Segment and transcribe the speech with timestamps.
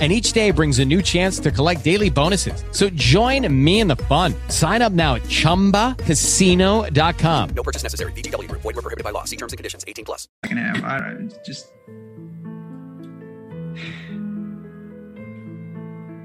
[0.00, 2.64] and each day brings a new chance to collect daily bonuses.
[2.72, 4.34] So join me in the fun.
[4.48, 7.50] Sign up now at ChumbaCasino.com.
[7.50, 8.10] No purchase necessary.
[8.12, 8.50] VGW.
[8.50, 9.22] Void were prohibited by law.
[9.22, 9.84] See terms and conditions.
[9.86, 10.26] 18 plus.
[10.42, 11.70] I can have, I don't, just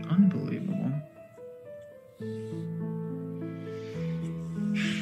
[0.09, 0.92] unbelievable.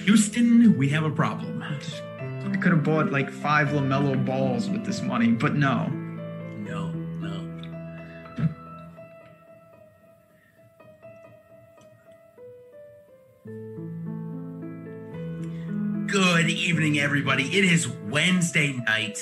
[0.05, 1.61] Houston, we have a problem.
[1.63, 5.87] I could have bought like five Lamelo balls with this money, but no.
[5.87, 6.06] No,
[16.07, 17.43] Good evening, everybody.
[17.57, 19.19] It is Wednesday night.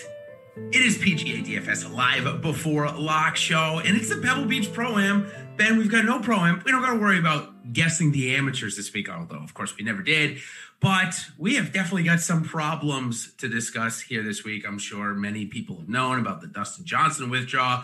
[0.71, 5.27] It is PGA DFS live before lock show, and it's the Pebble Beach Pro Am.
[5.57, 6.61] Ben, we've got no pro am.
[6.63, 9.83] We don't got to worry about guessing the amateurs this week, although, of course, we
[9.83, 10.37] never did.
[10.79, 14.63] But we have definitely got some problems to discuss here this week.
[14.67, 17.83] I'm sure many people have known about the Dustin Johnson withdrawal.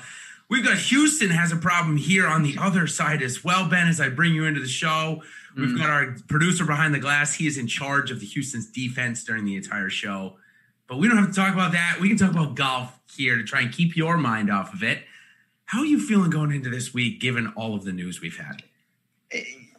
[0.51, 4.01] We've got Houston has a problem here on the other side as well, Ben, as
[4.01, 5.23] I bring you into the show.
[5.55, 5.77] We've mm.
[5.77, 7.33] got our producer behind the glass.
[7.33, 10.35] He is in charge of the Houston's defense during the entire show.
[10.87, 11.99] But we don't have to talk about that.
[12.01, 15.03] We can talk about golf here to try and keep your mind off of it.
[15.63, 18.61] How are you feeling going into this week, given all of the news we've had?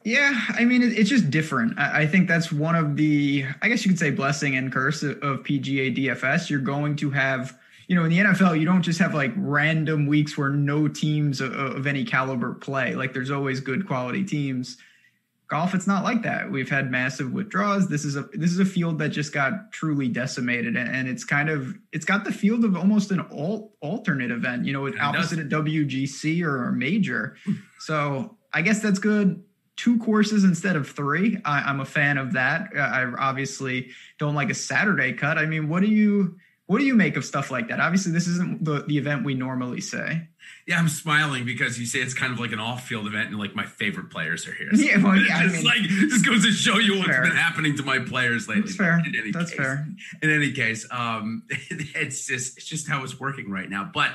[0.05, 1.79] Yeah, I mean, it's just different.
[1.79, 5.19] I, think that's one of the, I guess you could say, blessing and curse of
[5.21, 6.49] PGA DFS.
[6.49, 7.59] You're going to have,
[7.93, 11.43] you know, in the NFL, you don't just have like random weeks where no teams
[11.43, 12.95] of, of any caliber play.
[12.95, 14.79] Like there's always good quality teams.
[15.49, 16.51] Golf, it's not like that.
[16.51, 17.89] We've had massive withdrawals.
[17.89, 21.23] This is a this is a field that just got truly decimated, and, and it's
[21.23, 24.65] kind of it's got the field of almost an alt, alternate event.
[24.65, 27.37] You know, It opposite a WGC or a major.
[27.45, 27.53] Hmm.
[27.79, 29.45] so I guess that's good
[29.77, 31.37] two courses instead of three.
[31.45, 32.71] I, I'm a fan of that.
[32.75, 35.37] I obviously don't like a Saturday cut.
[35.37, 36.39] I mean, what do you
[36.73, 37.79] what do you make of stuff like that?
[37.81, 40.29] Obviously, this isn't the, the event we normally say.
[40.67, 43.55] Yeah, I'm smiling because you say it's kind of like an off-field event, and like
[43.55, 44.71] my favorite players are here.
[44.75, 47.23] Yeah, well, yeah, I mean- like just goes to show you what's Fair.
[47.23, 48.63] been happening to my players lately.
[48.63, 48.99] That's fair.
[48.99, 49.59] In any That's case.
[49.59, 49.87] fair.
[50.23, 53.91] in any case, um, it's just it's just how it's working right now.
[53.93, 54.13] But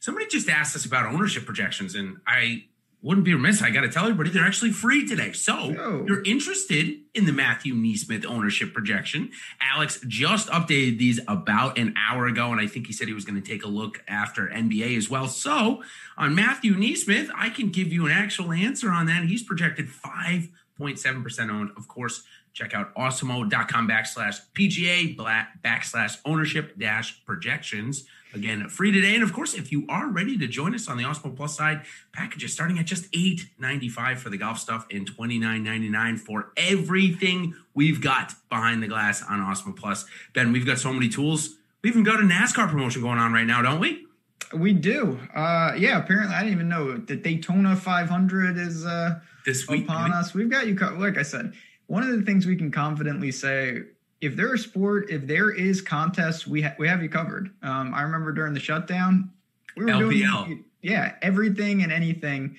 [0.00, 2.64] somebody just asked us about ownership projections, and I
[3.02, 3.62] wouldn't be remiss.
[3.62, 5.32] I got to tell everybody they're actually free today.
[5.32, 6.04] So Oh.
[6.06, 9.30] you're interested in the Matthew NeSmith ownership projection?
[9.60, 13.24] Alex just updated these about an hour ago, and I think he said he was
[13.24, 15.28] going to take a look after NBA as well.
[15.28, 15.82] So
[16.18, 19.24] on Matthew NeSmith, I can give you an actual answer on that.
[19.24, 21.70] He's projected five 0.7% owned.
[21.76, 22.22] Of course,
[22.54, 25.16] check out awesemo.com backslash PGA
[25.64, 28.04] backslash ownership dash projections.
[28.32, 29.14] Again, free today.
[29.14, 31.82] And of course, if you are ready to join us on the Awesemo Plus side,
[32.12, 38.34] packages starting at just $8.95 for the golf stuff and $29.99 for everything we've got
[38.48, 40.04] behind the glass on Awesemo Plus.
[40.32, 41.56] Ben, we've got so many tools.
[41.82, 44.06] We even got a NASCAR promotion going on right now, don't we?
[44.54, 45.18] We do.
[45.34, 49.84] Uh, yeah, apparently, I didn't even know the Daytona 500 is uh, This week.
[49.84, 50.34] upon us.
[50.34, 50.74] We've got you.
[50.74, 51.52] Co- like I said,
[51.86, 53.82] one of the things we can confidently say,
[54.20, 57.50] if there is sport, if there is contests, we ha- we have you covered.
[57.62, 59.30] Um, I remember during the shutdown,
[59.76, 60.46] we were LPL.
[60.46, 62.56] doing yeah everything and anything.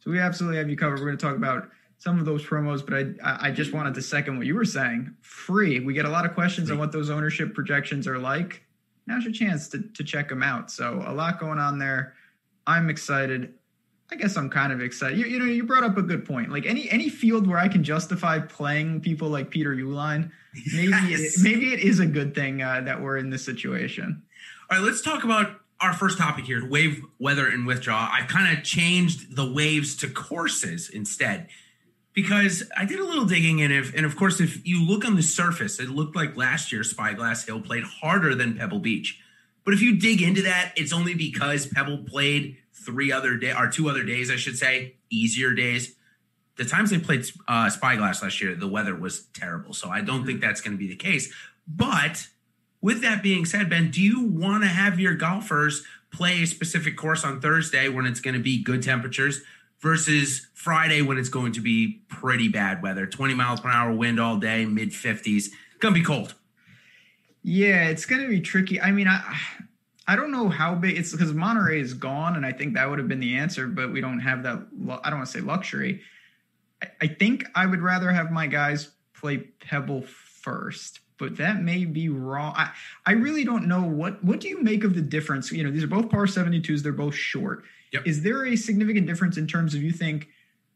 [0.00, 0.98] So we absolutely have you covered.
[1.00, 3.94] We're going to talk about some of those promos, but I I I just wanted
[3.94, 5.14] to second what you were saying.
[5.20, 5.80] Free.
[5.80, 8.62] We get a lot of questions on what those ownership projections are like.
[9.06, 10.70] Now's your chance to to check them out.
[10.70, 12.14] So a lot going on there.
[12.66, 13.54] I'm excited.
[14.14, 15.18] I guess I'm kind of excited.
[15.18, 16.48] You, you know, you brought up a good point.
[16.48, 20.30] Like any any field where I can justify playing people like Peter Uihlein,
[20.72, 21.20] maybe Yes.
[21.20, 24.22] it, maybe it is a good thing uh, that we're in this situation.
[24.70, 28.06] All right, let's talk about our first topic here wave weather and withdrawal.
[28.08, 31.48] I've kind of changed the waves to courses instead
[32.12, 35.16] because I did a little digging and if and of course if you look on
[35.16, 39.20] the surface, it looked like last year Spyglass Hill played harder than Pebble Beach.
[39.64, 43.68] But if you dig into that, it's only because Pebble played three other day or
[43.68, 45.96] two other days, I should say, easier days.
[46.56, 49.72] The times they played uh, Spyglass last year, the weather was terrible.
[49.72, 51.32] So I don't think that's going to be the case.
[51.66, 52.28] But
[52.84, 56.98] With that being said, Ben, do you want to have your golfers play a specific
[56.98, 59.40] course on Thursday when it's going to be good temperatures
[59.80, 63.06] versus Friday when it's going to be pretty bad weather?
[63.06, 65.46] 20 miles per hour wind all day, mid 50s.
[65.80, 66.34] Going to be cold.
[67.42, 68.78] Yeah, it's going to be tricky.
[68.78, 69.34] I mean, I
[70.06, 72.98] I don't know how big it's because Monterey is gone, and I think that would
[72.98, 74.66] have been the answer, but we don't have that.
[75.02, 76.02] I don't want to say luxury.
[76.82, 81.86] I, I think I would rather have my guys play Pebble first, but that may
[81.86, 82.52] be wrong.
[82.56, 82.70] I,
[83.06, 85.50] I really don't know what what do you make of the difference?
[85.50, 87.64] You know, these are both par 72s, they're both short.
[87.92, 88.06] Yep.
[88.06, 90.28] Is there a significant difference in terms of you think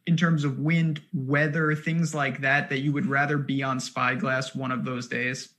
[0.07, 4.55] in terms of wind, weather, things like that that you would rather be on Spyglass
[4.55, 5.51] one of those days?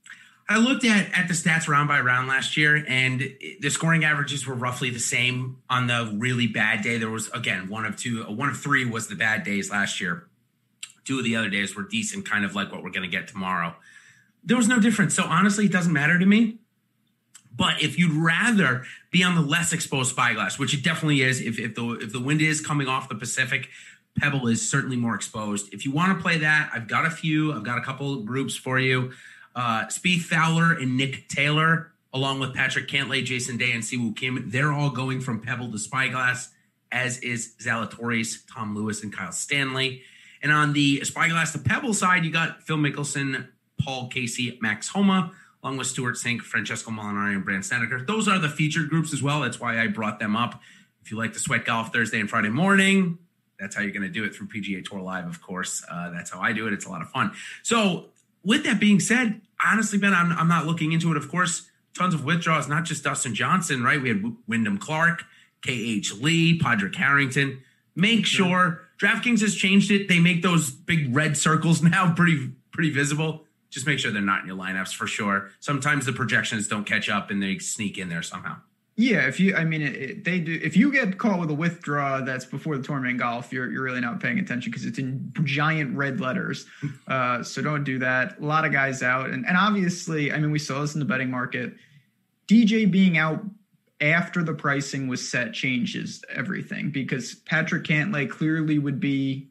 [0.51, 3.21] I looked at at the stats round by round last year, and
[3.59, 6.97] the scoring averages were roughly the same on the really bad day.
[6.97, 10.27] There was again one of two, one of three was the bad days last year.
[11.05, 13.27] Two of the other days were decent, kind of like what we're going to get
[13.27, 13.75] tomorrow.
[14.43, 15.13] There was no difference.
[15.13, 16.57] So honestly, it doesn't matter to me.
[17.55, 21.59] But if you'd rather be on the less exposed spyglass, which it definitely is, if,
[21.59, 23.69] if the if the wind is coming off the Pacific,
[24.17, 25.71] Pebble is certainly more exposed.
[25.71, 27.53] If you want to play that, I've got a few.
[27.53, 29.11] I've got a couple groups for you
[29.59, 29.89] uh,
[30.21, 34.89] Fowler and Nick Taylor, along with Patrick Cantlay, Jason Day, and Siwoo Kim, they're all
[34.89, 36.49] going from Pebble to Spyglass,
[36.91, 40.01] as is Zalatoris, Tom Lewis, and Kyle Stanley.
[40.41, 43.47] And on the Spyglass to Pebble side, you got Phil Mickelson,
[43.81, 48.01] Paul Casey, Max Homa, along with Stewart Cink, Francesco Molinari, and Brandt Snedeker.
[48.01, 49.41] Those are the featured groups as well.
[49.41, 50.61] That's why I brought them up.
[51.03, 53.17] If you like to sweat golf Thursday and Friday morning,
[53.59, 55.83] that's how you're going to do it through PGA Tour Live, of course.
[55.91, 56.73] Uh, that's how I do it.
[56.73, 57.33] It's a lot of fun.
[57.61, 58.05] So
[58.43, 61.17] with that being said, honestly, Ben, I'm, I'm not looking into it.
[61.17, 64.01] Of course, tons of withdrawals, not just Dustin Johnson, right?
[64.01, 65.23] We had Wyndham Clark,
[65.65, 67.61] KH Lee, Padraig Harrington.
[67.95, 70.07] Make sure DraftKings has changed it.
[70.07, 73.45] They make those big red circles now pretty pretty visible.
[73.69, 75.49] Just make sure they're not in your lineups for sure.
[75.59, 78.57] Sometimes the projections don't catch up and they sneak in there somehow.
[78.99, 80.59] Yeah, if you, I mean, it, it, they do.
[80.61, 84.01] If you get caught with a withdraw that's before the tournament golf, you're you're really
[84.01, 86.65] not paying attention because it's in giant red letters.
[87.07, 88.39] Uh, so don't do that.
[88.39, 91.05] A lot of guys out, and and obviously, I mean, we saw this in the
[91.05, 91.73] betting market.
[92.47, 93.43] DJ being out
[93.99, 99.48] after the pricing was set changes everything because Patrick Cantlay clearly would be,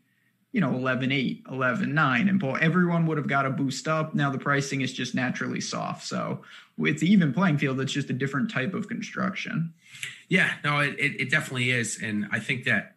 [0.53, 4.15] you know, 11 8, 11 9, and Paul, everyone would have got a boost up.
[4.15, 6.07] Now the pricing is just naturally soft.
[6.07, 6.43] So
[6.79, 7.81] it's even playing field.
[7.81, 9.75] It's just a different type of construction.
[10.29, 11.99] Yeah, no, it, it, it definitely is.
[12.03, 12.97] And I think that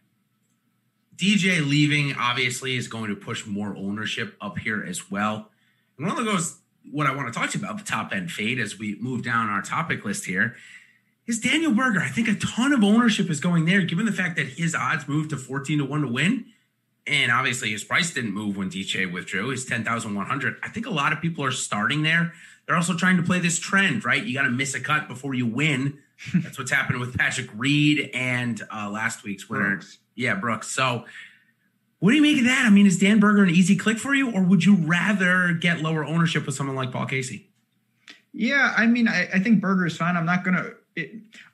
[1.16, 5.50] DJ leaving obviously is going to push more ownership up here as well.
[5.98, 6.60] And one of those,
[6.90, 9.24] what I want to talk to you about, the top end fade as we move
[9.24, 10.56] down our topic list here,
[11.28, 12.00] is Daniel Berger.
[12.00, 15.08] I think a ton of ownership is going there, given the fact that his odds
[15.08, 16.46] moved to 14 to 1 to win.
[17.08, 19.50] And obviously his price didn't move when DJ withdrew.
[19.50, 20.58] He's 10,100.
[20.62, 22.34] I think a lot of people are starting there.
[22.66, 24.24] They're also trying to play this trend, right?
[24.24, 25.98] You got to miss a cut before you win.
[26.36, 29.72] That's what's happened with Patrick Reed and uh, last week's winner.
[29.72, 29.98] Brooks.
[30.16, 30.70] Yeah, Brooks.
[30.70, 31.06] So,
[32.00, 32.66] what do you make of that?
[32.66, 35.82] I mean, is Dan Berger an easy click for you, or would you rather get
[35.82, 37.50] lower ownership with someone like Paul Casey?
[38.34, 40.16] Yeah, I mean, I, I think Berger is fine.
[40.16, 40.76] I'm not going to.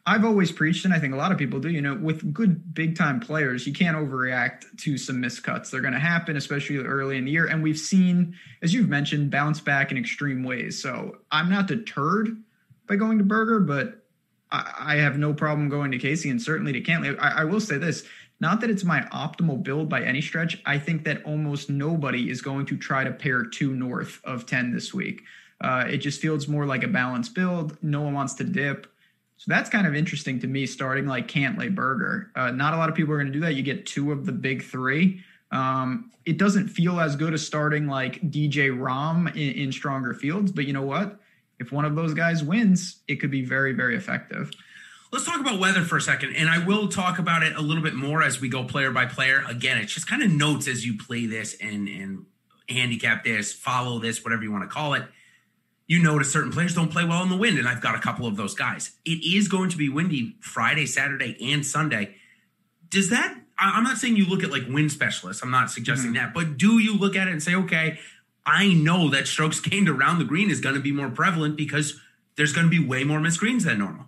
[0.06, 1.69] I've always preached, and I think a lot of people do.
[1.69, 5.69] You know, with good big time players, you can't overreact to some miscuts.
[5.69, 7.45] They're going to happen, especially early in the year.
[7.45, 10.81] And we've seen, as you've mentioned, bounce back in extreme ways.
[10.81, 12.36] So I'm not deterred
[12.88, 14.06] by going to Berger, but
[14.51, 17.17] I, I have no problem going to Casey and certainly to Cantlay.
[17.20, 18.03] I, I will say this:
[18.39, 20.62] not that it's my optimal build by any stretch.
[20.65, 24.74] I think that almost nobody is going to try to pair two north of ten
[24.74, 25.22] this week.
[25.62, 27.77] Uh, it just feels more like a balanced build.
[27.84, 28.88] No one wants to dip.
[29.38, 32.32] So that's kind of interesting to me, starting like Cantlay Berger.
[32.36, 33.53] Uh, not a lot of people are going to do that.
[33.53, 35.22] You get two of the big three.
[35.51, 40.51] Um, it doesn't feel as good as starting like DJ Rahm in, in stronger fields,
[40.51, 41.20] but you know what?
[41.60, 44.51] If one of those guys wins, it could be very, very effective.
[45.12, 47.82] Let's talk about weather for a second, and I will talk about it a little
[47.82, 49.41] bit more as we go player by player.
[49.48, 52.25] Again, it's just kind of notes as you play this and and
[52.67, 55.03] handicap this, follow this, whatever you want to call it
[55.88, 58.27] you notice certain players don't play well in the wind, and I've got a couple
[58.27, 58.91] of those guys.
[59.06, 62.15] It is going to be windy Friday, Saturday, and Sunday.
[62.89, 63.36] Does that?
[63.58, 65.41] I'm not saying you look at like wind specialists.
[65.41, 66.25] I'm not suggesting mm-hmm.
[66.25, 67.98] that, but do you look at it and say, okay,
[68.46, 72.00] I know that strokes gained around the green is going to be more prevalent because
[72.36, 74.06] there's going to be way more missed greens than normal.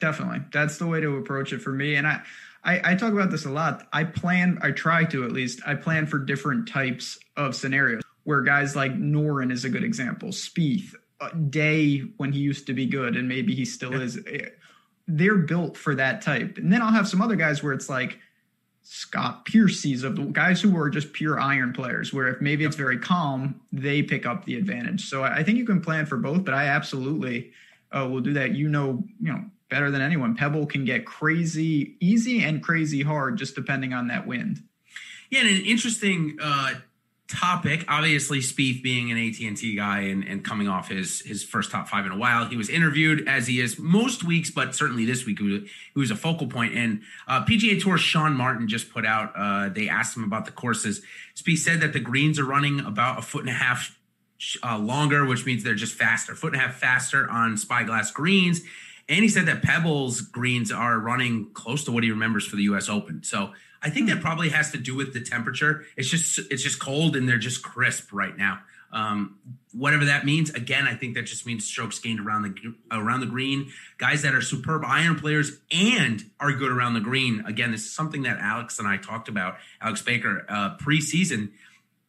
[0.00, 1.96] Definitely, that's the way to approach it for me.
[1.96, 2.22] And I,
[2.64, 3.86] I, I talk about this a lot.
[3.92, 5.60] I plan, I try to at least.
[5.66, 10.30] I plan for different types of scenarios where guys like Noren is a good example,
[10.30, 10.94] Spieth,
[11.50, 14.18] day when he used to be good and maybe he still is
[15.08, 18.18] they're built for that type and then i'll have some other guys where it's like
[18.82, 22.76] scott piercy's of the guys who are just pure iron players where if maybe it's
[22.76, 26.44] very calm they pick up the advantage so i think you can plan for both
[26.44, 27.52] but i absolutely
[27.92, 28.54] uh, will do that.
[28.54, 30.36] You know, you know better than anyone.
[30.36, 34.62] Pebble can get crazy easy and crazy hard just depending on that wind.
[35.30, 36.74] Yeah, and an interesting uh,
[37.32, 37.84] topic.
[37.88, 41.70] Obviously, Spieth being an AT and T guy and, and coming off his his first
[41.70, 45.04] top five in a while, he was interviewed as he is most weeks, but certainly
[45.04, 46.74] this week he was, a focal point.
[46.74, 49.32] And uh, PGA Tour Sean Martin just put out.
[49.34, 51.02] Uh, they asked him about the courses.
[51.34, 53.98] Spieth said that the greens are running about a foot and a half
[54.62, 58.60] uh, longer, which means they're just faster, foot and a half faster on Spyglass greens.
[59.08, 62.62] And he said that Pebbles greens are running close to what he remembers for the
[62.64, 62.88] U.S.
[62.88, 63.22] Open.
[63.22, 65.84] So I think that probably has to do with the temperature.
[65.96, 68.60] It's just it's just cold and they're just crisp right now.
[68.92, 69.38] Um,
[69.72, 70.50] whatever that means.
[70.50, 73.72] Again, I think that just means strokes gained around the around the green.
[73.98, 77.42] Guys that are superb iron players and are good around the green.
[77.46, 79.56] Again, this is something that Alex and I talked about.
[79.80, 81.52] Alex Baker uh, preseason.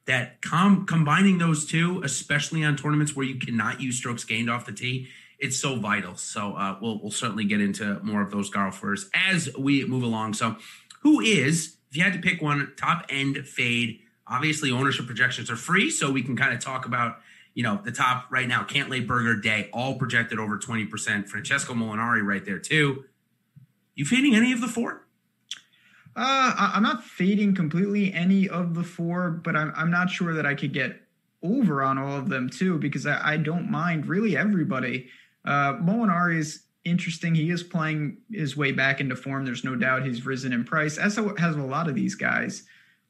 [0.06, 4.66] That com- combining those two, especially on tournaments where you cannot use strokes gained off
[4.66, 5.08] the tee,
[5.40, 6.16] it's so vital.
[6.16, 10.34] So uh, we'll we'll certainly get into more of those golfers as we move along.
[10.34, 10.58] So
[11.04, 14.00] who is, if you had to pick one, top end fade?
[14.26, 17.20] Obviously, ownership projections are free, so we can kind of talk about,
[17.54, 18.64] you know, the top right now.
[18.64, 21.28] Cantlay Berger Day, all projected over 20%.
[21.28, 23.04] Francesco Molinari right there, too.
[23.96, 25.06] You fading any of the four?
[26.16, 30.46] Uh, I'm not fading completely any of the four, but I'm, I'm not sure that
[30.46, 31.02] I could get
[31.44, 35.10] over on all of them too, because I, I don't mind really everybody.
[35.44, 37.36] Uh, Molinari is interesting.
[37.36, 39.46] He is playing his way back into form.
[39.46, 42.64] There's no doubt he's risen in price, as has a lot of these guys.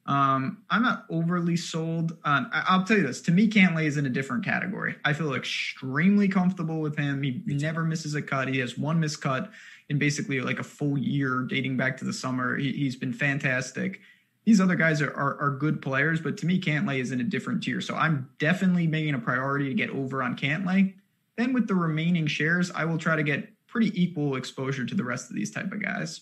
[0.06, 2.50] Um, I'm not overly sold on.
[2.52, 4.96] I'll tell you this: to me, Cantlay is in a different category.
[5.04, 7.22] I feel extremely comfortable with him.
[7.22, 8.48] He never misses a cut.
[8.48, 9.50] He has one missed cut
[9.88, 12.56] in basically like a full year, dating back to the summer.
[12.56, 14.00] He, has been fantastic.
[14.44, 17.24] These other guys are, are, are good players, but to me, Cantlay is in a
[17.24, 17.80] different tier.
[17.80, 20.94] So I'm definitely making a priority to get over on Cantlay.
[21.36, 25.02] Then with the remaining shares, I will try to get pretty equal exposure to the
[25.02, 26.20] rest of these type of guys.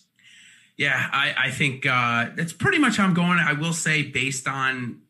[0.75, 3.37] Yeah, I, I think uh, that's pretty much how I'm going.
[3.37, 5.01] I will say, based on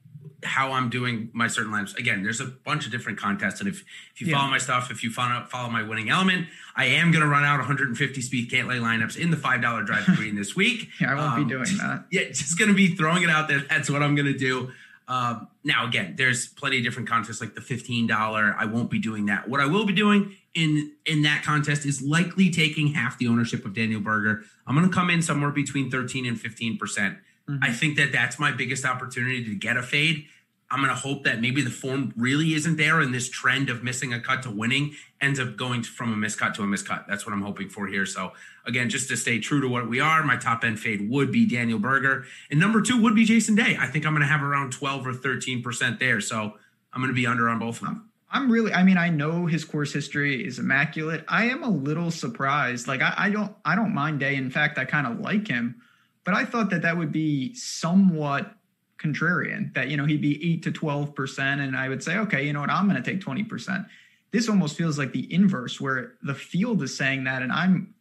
[0.44, 1.98] how I'm doing my certain lineups.
[1.98, 4.38] Again, there's a bunch of different contests, and if if you yeah.
[4.38, 7.46] follow my stuff, if you follow follow my winning element, I am going to run
[7.46, 10.90] out 150 Spieth Cantlay lineups in the five dollar drive green this week.
[11.00, 12.06] yeah, I won't um, be doing that.
[12.12, 13.60] Yeah, just going to be throwing it out there.
[13.70, 14.74] That's what I'm going to do.
[15.14, 18.56] Um, now, again, there's plenty of different contests like the $15.
[18.58, 19.48] I won't be doing that.
[19.48, 23.64] What I will be doing in in that contest is likely taking half the ownership
[23.64, 24.42] of Daniel Berger.
[24.66, 27.18] I'm going to come in somewhere between 13 and 15 percent.
[27.48, 27.64] Mm-hmm.
[27.64, 30.26] I think that that's my biggest opportunity to get a fade.
[30.74, 33.84] I'm going to hope that maybe the form really isn't there and this trend of
[33.84, 37.06] missing a cut to winning ends up going from a miscut to a miscut.
[37.08, 38.08] That's what I'm hoping for here.
[38.08, 38.32] So,
[38.66, 41.46] again, just to stay true to what we are, my top end fade would be
[41.46, 42.26] Daniel Berger.
[42.50, 43.78] And number two would be Jason Day.
[43.80, 46.20] I think I'm going to have around 12 or 13% there.
[46.20, 46.56] So,
[46.92, 48.10] I'm going to be under on both of them.
[48.32, 51.24] I'm really, I mean, I know his course history is immaculate.
[51.28, 52.88] I am a little surprised.
[52.88, 54.38] Like, I, I don't, I don't mind Day.
[54.38, 55.84] In fact, I kind of like him,
[56.24, 58.56] but I thought that that would be somewhat
[59.04, 61.62] contrarian that you know he'd be 8 to 12 percent.
[61.62, 62.70] And i would say okay you know what?
[62.70, 63.86] I'm going to take 20 percent.
[64.32, 67.42] This almost feels like the inverse where the field is saying that.
[67.42, 67.94] And i'm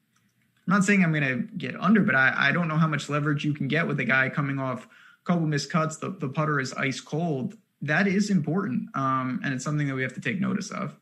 [0.67, 3.09] i'm not saying i'm going to get under but i i don't know how much
[3.09, 6.29] leverage you can get with a guy coming off a couple missed cuts the, the
[6.29, 7.57] putter is ice cold.
[7.83, 10.95] That is important um, and it's something that we have to take notice of.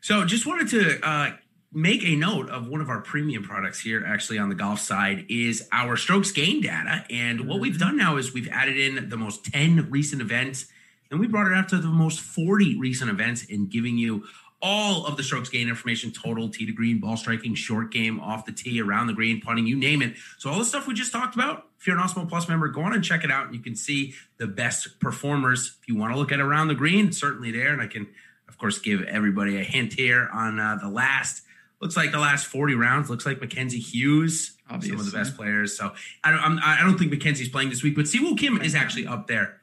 [0.00, 1.32] So just wanted to uh,
[1.74, 5.26] make a note of one of our premium products here actually on the golf side
[5.28, 7.04] is our strokes gain data.
[7.10, 10.66] And what we've done now is we've added in the most 10 recent events
[11.10, 14.24] and we brought it out to the most 40 recent events and giving you
[14.62, 18.46] all of the strokes gain information total tee to green ball striking short game off
[18.46, 20.14] the tee around the green putting you name it.
[20.38, 22.82] So all the stuff we just talked about if you're an Awesemo Plus member go
[22.82, 25.76] on and check it out and you can see the best performers.
[25.82, 27.72] If you want to look at around the green certainly there.
[27.72, 28.06] And i can
[28.48, 31.42] of course give everybody a hint here on uh, the last
[31.80, 34.90] looks like the last 40 rounds looks like Mackenzie Hughes, Obviously.
[34.96, 35.76] some of the best players.
[35.76, 38.60] So I don't, I'm, I do not think Mackenzie's playing this week, but Siwoo Kim
[38.62, 39.60] is actually up there.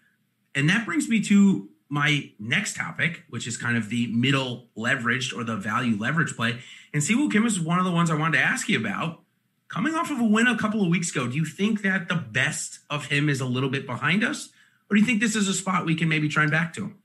[0.54, 5.36] And that brings me to my next topic, which is kind of the middle leveraged
[5.36, 6.60] or the value leverage play.
[6.94, 9.20] And Siwoo Kim is one of the ones I wanted to ask you about.
[9.68, 12.16] Coming off of a win a couple of weeks ago, do you think that the
[12.16, 14.50] best of him is a little bit behind us?
[14.90, 16.82] Or do you think this is a spot we can maybe try and back to
[16.82, 16.98] him?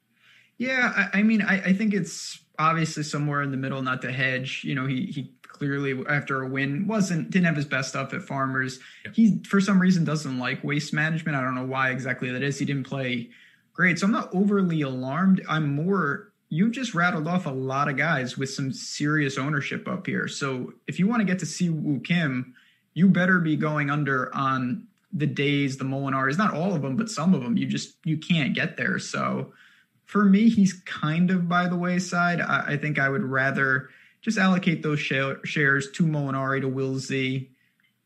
[0.58, 4.12] Yeah, I, I mean, I, I think it's obviously somewhere in the middle, not to
[4.12, 4.62] hedge.
[4.64, 8.22] You know, he he clearly after a win wasn't didn't have his best stuff at
[8.22, 8.78] Farmers.
[9.04, 9.14] Yep.
[9.14, 11.36] He for some reason doesn't like waste management.
[11.36, 12.58] I don't know why exactly that is.
[12.58, 13.30] He didn't play
[13.72, 15.42] great, so I'm not overly alarmed.
[15.48, 20.06] I'm more you've just rattled off a lot of guys with some serious ownership up
[20.06, 20.28] here.
[20.28, 22.54] So if you want to get to Siwoo Kim,
[22.94, 27.10] you better be going under on the days, the Molinari's, not all of them, but
[27.10, 27.56] some of them.
[27.56, 28.98] You just you can't get there.
[28.98, 29.52] So
[30.06, 32.40] for me, he's kind of by the wayside.
[32.40, 33.90] I, I think I would rather
[34.22, 37.50] just allocate those share, shares to Molinari, to Will Z,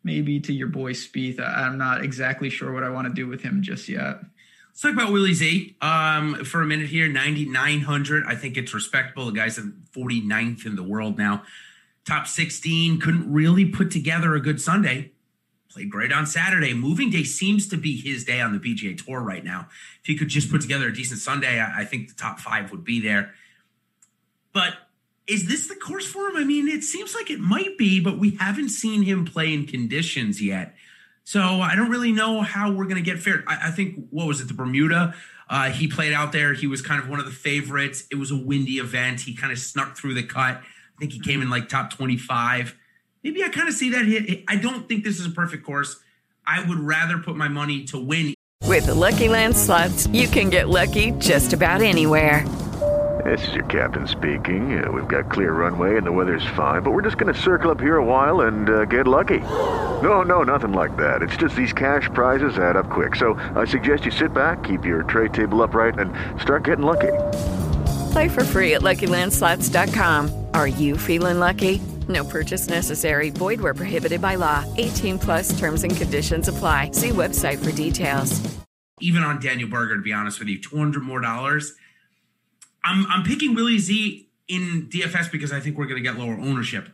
[0.02, 1.38] maybe to your boy Spieth.
[1.40, 4.20] I'm not exactly sure what I want to do with him just yet.
[4.68, 7.06] Let's talk about Willie Z um, for a minute here.
[7.06, 8.24] 9,900.
[8.26, 9.26] I think it's respectable.
[9.26, 9.64] The guy's at
[9.94, 11.42] 49th in the world now.
[12.06, 12.98] Top 16.
[12.98, 15.12] Couldn't really put together a good Sunday.
[15.72, 16.74] Played great on Saturday.
[16.74, 19.68] Moving day seems to be his day on the PGA Tour right now.
[20.00, 22.72] If he could just put together a decent Sunday, I, I think the top five
[22.72, 23.34] would be there.
[24.52, 24.74] But
[25.28, 26.36] is this the course for him?
[26.36, 29.64] I mean, it seems like it might be, but we haven't seen him play in
[29.66, 30.74] conditions yet.
[31.22, 33.44] So I don't really know how we're going to get fair.
[33.46, 35.14] I, I, think what was it, the Bermuda?
[35.48, 36.54] Uh, he played out there.
[36.54, 38.04] He was kind of one of the favorites.
[38.10, 39.20] It was a windy event.
[39.20, 40.56] He kind of snuck through the cut.
[40.56, 42.76] I think he came in like top twenty-five.
[43.22, 44.44] Maybe I kind of see that hit.
[44.48, 46.00] I don't think this is a perfect course.
[46.46, 48.34] I would rather put my money to win.
[48.66, 52.46] With the Lucky Land slots, you can get lucky just about anywhere.
[53.24, 54.82] This is your captain speaking.
[54.82, 57.70] Uh, we've got clear runway and the weather's fine, but we're just going to circle
[57.70, 59.40] up here a while and uh, get lucky.
[59.40, 61.20] No, no, nothing like that.
[61.20, 63.16] It's just these cash prizes add up quick.
[63.16, 66.10] So I suggest you sit back, keep your tray table upright, and
[66.40, 67.12] start getting lucky.
[68.12, 70.46] Play for free at LuckyLandSlots.com.
[70.54, 71.82] Are you feeling lucky?
[72.08, 73.30] No purchase necessary.
[73.30, 74.64] Void where prohibited by law.
[74.78, 76.92] 18 plus terms and conditions apply.
[76.92, 78.40] See website for details.
[79.00, 81.74] Even on Daniel Berger, to be honest with you, 200 more dollars–
[82.84, 86.34] I'm I'm picking Willie Z in DFS because I think we're going to get lower
[86.34, 86.88] ownership.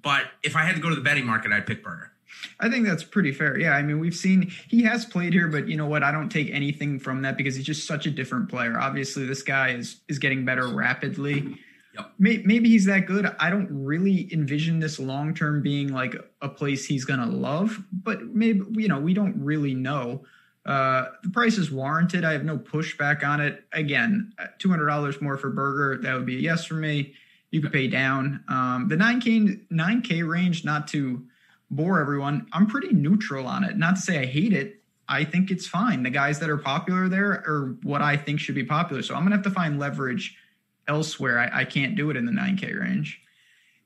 [0.00, 2.12] But if I had to go to the betting market, I'd pick Berger.
[2.58, 3.58] I think that's pretty fair.
[3.58, 6.02] Yeah, I mean, we've seen he has played here, but you know what?
[6.02, 8.78] I don't take anything from that because he's just such a different player.
[8.78, 11.58] Obviously, this guy is is getting better rapidly.
[12.18, 13.26] Maybe he's that good.
[13.38, 18.24] I don't really envision this long term being like a place he's gonna love, but
[18.26, 20.24] maybe you know we don't really know.
[20.64, 22.24] Uh, the price is warranted.
[22.24, 23.64] I have no pushback on it.
[23.72, 24.32] Again,
[24.64, 27.14] hundred dollars more for Berger, That would be a yes for me.
[27.50, 28.44] You could pay down.
[28.48, 30.64] Um, the nine k nine k range.
[30.64, 31.26] Not to
[31.70, 33.76] bore everyone, I'm pretty neutral on it.
[33.76, 34.82] Not to say I hate it.
[35.08, 36.02] I think it's fine.
[36.02, 39.02] The guys that are popular there are what I think should be popular.
[39.02, 40.36] So I'm gonna have to find leverage
[40.88, 41.38] elsewhere.
[41.38, 43.20] I, I can't do it in the nine k range.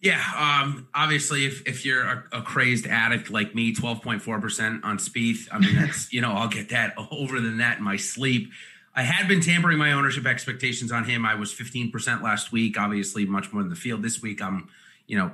[0.01, 4.41] Yeah, um, obviously, if, if you're a, a crazed addict like me, twelve point four
[4.41, 7.85] percent on Spieth, I mean that's you know I'll get that over the net in
[7.85, 8.51] my sleep.
[8.95, 11.25] I had been tampering my ownership expectations on him.
[11.27, 14.43] I was fifteen percent last week, obviously much more than the field this week.
[14.43, 14.69] I'm
[15.07, 15.33] you know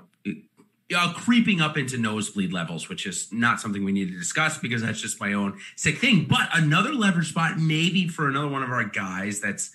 [0.95, 4.83] uh, creeping up into nosebleed levels, which is not something we need to discuss because
[4.83, 6.27] that's just my own sick thing.
[6.29, 9.71] But another leverage spot, maybe for another one of our guys that's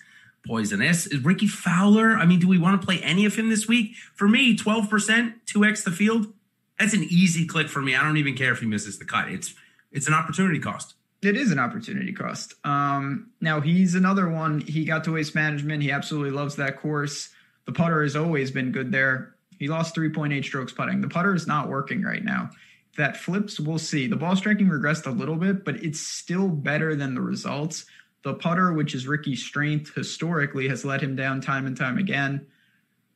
[0.48, 1.06] poisonous.
[1.06, 2.16] Is Rickie Fowler?
[2.16, 3.94] I mean, do we want to play any of him this week?
[4.14, 6.32] For me, 12%, 2x the field.
[6.78, 7.94] That's an easy click for me.
[7.94, 9.28] I don't even care if he misses the cut.
[9.28, 9.54] It's
[9.90, 10.94] it's an opportunity cost.
[11.22, 12.54] It is an opportunity cost.
[12.64, 14.60] Um, now he's another one.
[14.60, 15.82] He got to waste management.
[15.82, 17.30] He absolutely loves that course.
[17.64, 19.34] The putter has always been good there.
[19.58, 21.00] He lost 3.8 strokes putting.
[21.00, 22.50] The putter is not working right now.
[22.92, 24.06] If that flips, we'll see.
[24.06, 27.86] The ball striking regressed a little bit, but it's still better than the results.
[28.22, 32.46] The putter, which is Rickie's strength historically, has let him down time and time again.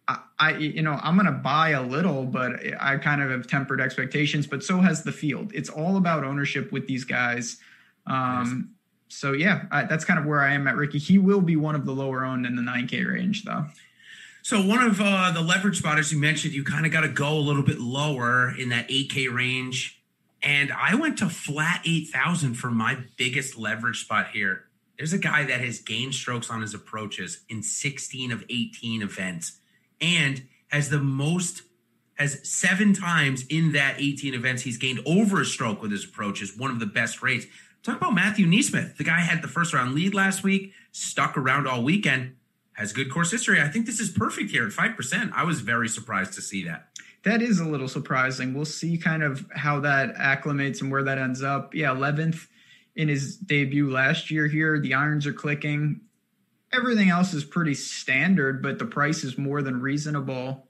[0.08, 3.46] I, I you know, I'm going to buy a little, but I kind of have
[3.46, 4.46] tempered expectations.
[4.46, 5.52] But so has the field.
[5.54, 7.58] It's all about ownership with these guys.
[8.06, 8.74] Um,
[9.08, 10.98] So yeah, I, that's kind of where I am at Ricky.
[10.98, 13.66] He will be one of the lower owned in the 9K range, though.
[14.42, 17.36] So one of uh, the leverage spotters you mentioned, you kind of got to go
[17.36, 20.02] a little bit lower in that 8K range.
[20.42, 24.64] And I went to flat 8,000 for my biggest leverage spot here.
[25.02, 29.58] There's a guy that has gained strokes on his approaches in 16 of 18 events
[30.00, 31.62] and has the most
[32.14, 36.56] has seven times in that 18 events he's gained over a stroke with his approaches,
[36.56, 37.46] one of the best rates.
[37.82, 38.96] Talk about Matthew NeSmith.
[38.96, 42.36] The guy had the first round lead last week, stuck around all weekend,
[42.74, 43.60] has good course history.
[43.60, 45.32] I think this is perfect here at 5%.
[45.32, 46.90] I was very surprised to see that.
[47.24, 48.54] That is a little surprising.
[48.54, 51.74] We'll see kind of how that acclimates and where that ends up.
[51.74, 52.46] Yeah, 11th
[52.96, 54.78] in his debut last year here.
[54.78, 56.00] The irons are clicking.
[56.72, 60.66] Everything else is pretty standard, but the price is more than reasonable.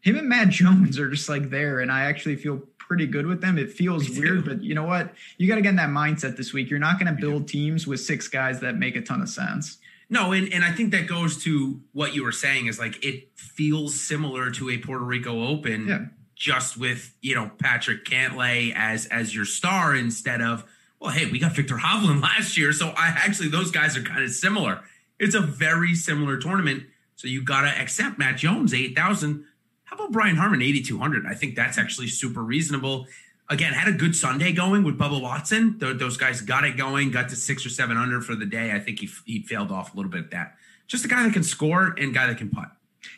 [0.00, 3.40] Him and Matt Jones are just like there, and I actually feel pretty good with
[3.40, 3.56] them.
[3.56, 5.14] It feels weird, but you know what?
[5.38, 6.70] You got to get in that mindset this week.
[6.70, 9.78] You're not going to build teams with six guys that make a ton of sense.
[10.08, 13.28] No, and, and I think that goes to what you were saying is like it
[13.36, 15.98] feels similar to a Puerto Rico Open, yeah.
[16.34, 20.64] just with you know Patrick Cantlay as as your star instead of
[21.00, 24.22] well, hey, we got Viktor Hovland last year, so I actually those guys are kind
[24.22, 24.80] of similar.
[25.18, 26.84] It's a very similar tournament,
[27.16, 29.44] so you got to accept Matt Jones eight thousand.
[29.84, 31.26] How about Brian Harman, eighty two hundred?
[31.26, 33.06] I think that's actually super reasonable.
[33.48, 35.76] Again, had a good Sunday going with Bubba Watson.
[35.78, 38.72] Those guys got it going, got to six or seven under for the day.
[38.72, 40.56] I think he he failed off a little bit at that.
[40.86, 42.70] Just a guy that can score and guy that can putt.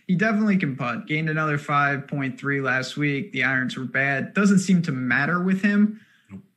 [0.07, 1.07] He definitely can putt.
[1.07, 3.33] Gained another 5.3 last week.
[3.33, 4.35] The irons were bad.
[4.35, 6.01] Doesn't seem to matter with him.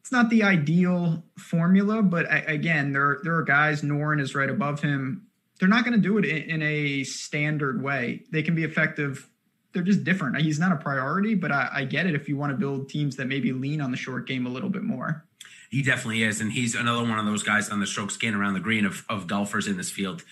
[0.05, 3.81] It's not the ideal formula, but again, there there are guys.
[3.81, 5.25] Noren is right above him.
[5.59, 8.21] They're not going to do it in, in, a standard way.
[8.29, 9.27] They can be effective.
[9.73, 10.39] They're just different.
[10.41, 13.15] He's not a priority, but I, I get it if you want to build teams
[13.15, 15.25] that maybe lean on the short game a little bit more.
[15.71, 18.53] He definitely is, and he's another one of those guys on the strokes gain around
[18.53, 20.23] the green of, of golfers in this field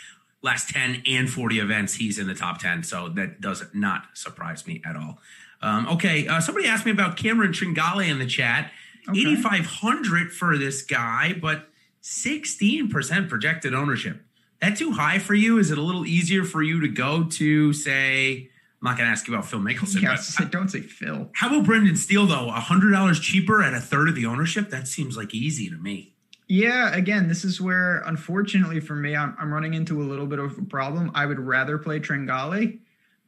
[0.44, 2.84] last 10 and 40 events, he's in the top 10.
[2.84, 5.20] So that does not surprise me at all.
[5.62, 6.28] Um, okay.
[6.28, 8.72] Uh, somebody asked me about Cameron Tringale in the chat.
[9.10, 9.20] Okay.
[9.20, 11.70] 8,500 for this guy, but
[12.02, 14.22] 16% projected ownership.
[14.62, 15.58] That too high for you?
[15.60, 18.50] Is it a little easier for you to go to, say,
[18.82, 20.02] I'm not going to ask you about Phil Mickelson.
[20.02, 21.30] Yeah, say, don't say Phil.
[21.36, 22.50] How about Brendan Steele, though?
[22.50, 24.70] $100 cheaper at a third of the ownership?
[24.70, 26.16] That seems like easy to me.
[26.48, 30.40] Yeah, again, this is where, unfortunately for me, I'm, I'm running into a little bit
[30.40, 31.12] of a problem.
[31.16, 32.80] I would rather play Tringale.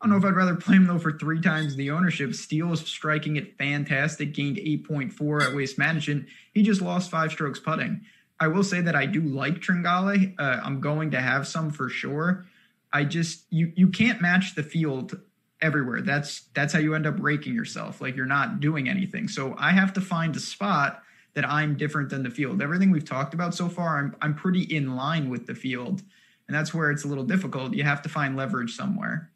[0.05, 2.35] I don't know if I'd rather play him though for three times the ownership.
[2.35, 6.27] Steele is striking it fantastic, gained 8.4 at Waste Management.
[6.53, 8.01] He just lost five strokes putting.
[8.39, 10.35] I will say that I do like Tringale.
[10.37, 12.45] Uh, I'm going to have some for sure.
[12.93, 15.19] I just you you can't match the field
[15.59, 16.01] everywhere.
[16.01, 17.99] That's that's how you end up raking yourself.
[17.99, 19.27] Like you're not doing anything.
[19.27, 21.01] So I have to find a spot
[21.33, 22.61] that I'm different than the field.
[22.61, 26.03] Everything we've talked about so far, I'm I'm pretty in line with the field,
[26.47, 27.73] and that's where it's a little difficult.
[27.73, 29.31] You have to find leverage somewhere.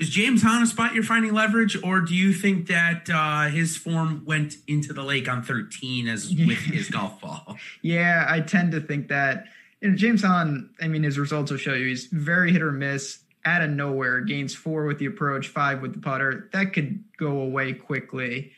[0.00, 3.76] Is James Hahn a spot you're finding leverage, or do you think that uh, his
[3.76, 7.58] form went into the lake on 13 as with his golf ball?
[7.82, 9.44] Yeah, I tend to think that.
[9.82, 12.72] You know, James Hahn, I mean, his results will show you he's very hit or
[12.72, 13.18] miss.
[13.44, 16.50] Out of nowhere, gains four with the approach, five with the putter.
[16.52, 18.52] That could go away quickly.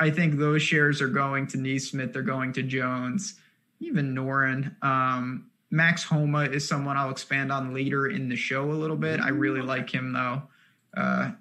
[0.00, 2.12] I think those shares are going to NeSmith.
[2.12, 3.34] They're going to Jones,
[3.78, 4.74] even Noren.
[4.82, 9.20] Um, Max Homa is someone I'll expand on later in the show a little bit.
[9.20, 10.42] I really like him though.
[10.96, 11.32] Uh,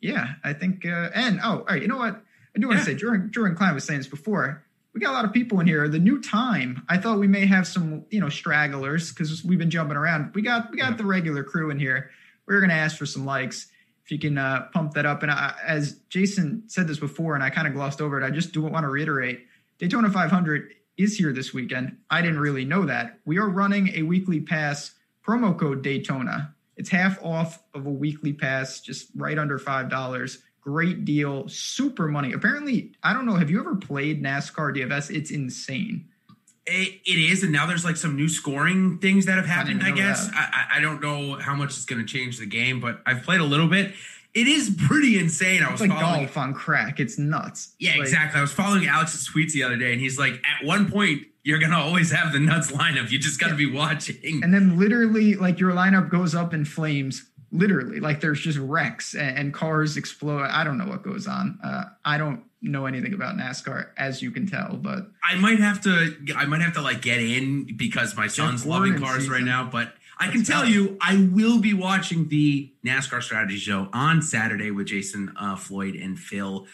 [0.00, 0.84] yeah, I think.
[0.84, 2.22] Uh, and oh, all right, you know what?
[2.54, 2.94] I do want to yeah.
[2.96, 4.64] say, Jordan, Jordan Klein was saying this before.
[4.92, 5.88] We got a lot of people in here.
[5.88, 6.84] The new time.
[6.88, 10.34] I thought we may have some, you know, stragglers because we've been jumping around.
[10.34, 10.96] We got we got yeah.
[10.96, 12.10] the regular crew in here.
[12.46, 13.68] We going to ask for some likes
[14.04, 15.22] if you can uh, pump that up.
[15.22, 18.30] And I, as Jason said this before, and I kind of glossed over it, I
[18.30, 19.46] just do want to reiterate
[19.78, 21.96] Daytona 500 is here this weekend.
[22.10, 23.18] I didn't really know that.
[23.24, 24.92] We are running a weekly pass
[25.26, 26.54] promo code Daytona.
[26.82, 30.38] It's half off of a weekly pass, just right under $5.
[30.62, 32.32] Great deal, super money.
[32.32, 33.36] Apparently, I don't know.
[33.36, 35.14] Have you ever played NASCAR DFS?
[35.14, 36.08] It's insane.
[36.66, 39.84] It, it is, and now there's like some new scoring things that have happened.
[39.84, 42.80] I, I guess I, I, don't know how much it's going to change the game,
[42.80, 43.94] but I've played a little bit.
[44.34, 45.62] It is pretty insane.
[45.62, 46.98] I was like following, golf on crack.
[46.98, 47.76] It's nuts.
[47.78, 48.38] Yeah, like, exactly.
[48.38, 51.58] I was following Alex's tweets the other day, and he's like, at one point, you're
[51.58, 53.10] gonna always have the nuts lineup.
[53.10, 53.70] You just got to yeah.
[53.70, 54.42] be watching.
[54.42, 57.28] And then literally, like your lineup goes up in flames.
[57.50, 60.44] Literally, like there's just wrecks and, and cars explode.
[60.44, 61.58] I don't know what goes on.
[61.62, 64.76] Uh, I don't know anything about NASCAR, as you can tell.
[64.76, 68.64] But I might have to, I might have to like get in because my son's
[68.64, 69.32] loving cars season.
[69.32, 69.68] right now.
[69.70, 74.70] But I can tell you, I will be watching the NASCAR strategy show on Saturday
[74.70, 76.66] with Jason uh, Floyd and Phil.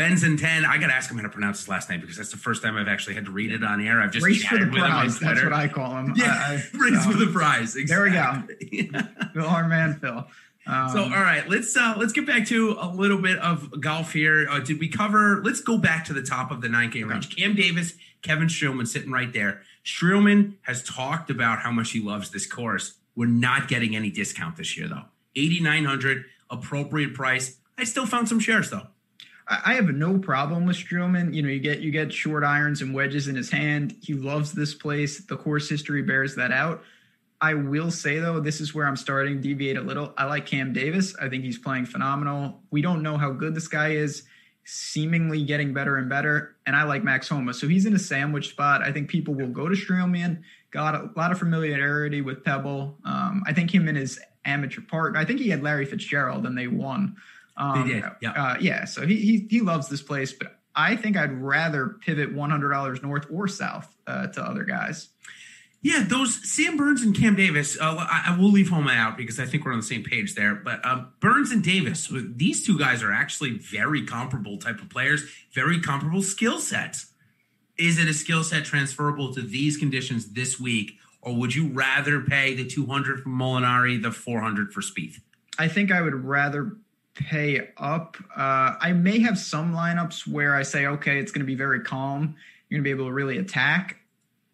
[0.00, 0.64] Ben's in 10.
[0.64, 2.62] I got to ask him how to pronounce his last name because that's the first
[2.62, 4.00] time I've actually had to read it on air.
[4.00, 5.18] I've just race for the prize.
[5.18, 6.14] That's what I call him.
[6.16, 7.76] Yeah, I, I, race for the prize.
[7.76, 8.10] Exactly.
[8.10, 8.98] There we go.
[9.34, 10.26] Phil, our man, Phil.
[10.66, 14.14] Um, so all right, let's uh let's get back to a little bit of golf
[14.14, 14.46] here.
[14.48, 15.42] Uh, did we cover?
[15.44, 17.36] Let's go back to the top of the 9K range.
[17.36, 19.60] Cam Davis, Kevin Streelman sitting right there.
[19.84, 22.94] Streelman has talked about how much he loves this course.
[23.14, 25.04] We're not getting any discount this year though.
[25.36, 27.58] 8900 appropriate price.
[27.76, 28.86] I still found some shares though.
[29.50, 31.34] I have no problem with Streelman.
[31.34, 33.96] You know, you get you get short irons and wedges in his hand.
[34.00, 35.24] He loves this place.
[35.24, 36.84] The course history bears that out.
[37.40, 40.14] I will say though, this is where I'm starting to deviate a little.
[40.16, 41.16] I like Cam Davis.
[41.20, 42.62] I think he's playing phenomenal.
[42.70, 44.24] We don't know how good this guy is,
[44.64, 46.56] seemingly getting better and better.
[46.66, 47.54] And I like Max Homa.
[47.54, 48.82] So he's in a sandwich spot.
[48.82, 50.42] I think people will go to Streelman.
[50.70, 52.98] Got a lot of familiarity with Pebble.
[53.04, 55.18] Um, I think him and his amateur partner.
[55.18, 57.16] I think he had Larry Fitzgerald and they won.
[57.60, 58.04] Um, they did.
[58.22, 58.30] Yeah.
[58.30, 58.84] Uh, yeah.
[58.86, 63.26] So he, he he loves this place, but I think I'd rather pivot $100 north
[63.30, 65.10] or south uh, to other guys.
[65.82, 67.78] Yeah, those Sam Burns and Cam Davis.
[67.80, 70.34] Uh, I, I, will leave Homa out because I think we're on the same page
[70.34, 70.54] there.
[70.54, 75.24] But uh, Burns and Davis, these two guys are actually very comparable type of players,
[75.54, 77.06] very comparable skill sets.
[77.78, 82.20] Is it a skill set transferable to these conditions this week, or would you rather
[82.20, 85.20] pay the 200 for Molinari, the 400 for Spieth?
[85.58, 86.76] I think I would rather
[87.28, 88.16] pay up.
[88.36, 91.80] Uh, I may have some lineups where I say, okay, it's going to be very
[91.80, 92.36] calm.
[92.68, 94.00] You're going to be able to really attack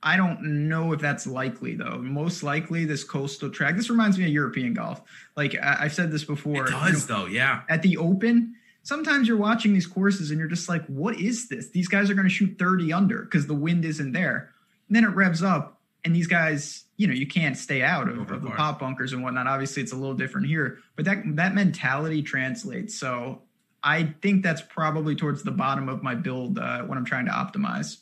[0.07, 1.98] I don't know if that's likely though.
[1.98, 3.74] Most likely, this coastal track.
[3.74, 5.02] This reminds me of European golf.
[5.37, 6.68] Like I, have said this before.
[6.68, 7.62] It does you know, though, yeah.
[7.68, 11.70] At the Open, sometimes you're watching these courses and you're just like, "What is this?
[11.70, 14.52] These guys are going to shoot 30 under because the wind isn't there."
[14.88, 15.75] And then it revs up,
[16.07, 19.25] and these guys, you know, you can't stay out of, of the pot bunkers and
[19.25, 19.49] whatnot.
[19.49, 22.99] Obviously, it's a little different here, but that that mentality translates.
[22.99, 23.42] So
[23.83, 27.33] I think that's probably towards the bottom of my build uh, when I'm trying to
[27.33, 27.99] optimize.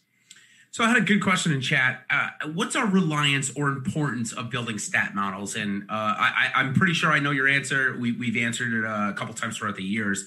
[0.71, 2.05] So I had a good question in chat.
[2.11, 5.55] Uh, what's our reliance or importance of building stat models?
[5.57, 7.97] And uh, I, am pretty sure I know your answer.
[7.97, 10.25] We, have answered it a couple times throughout the years.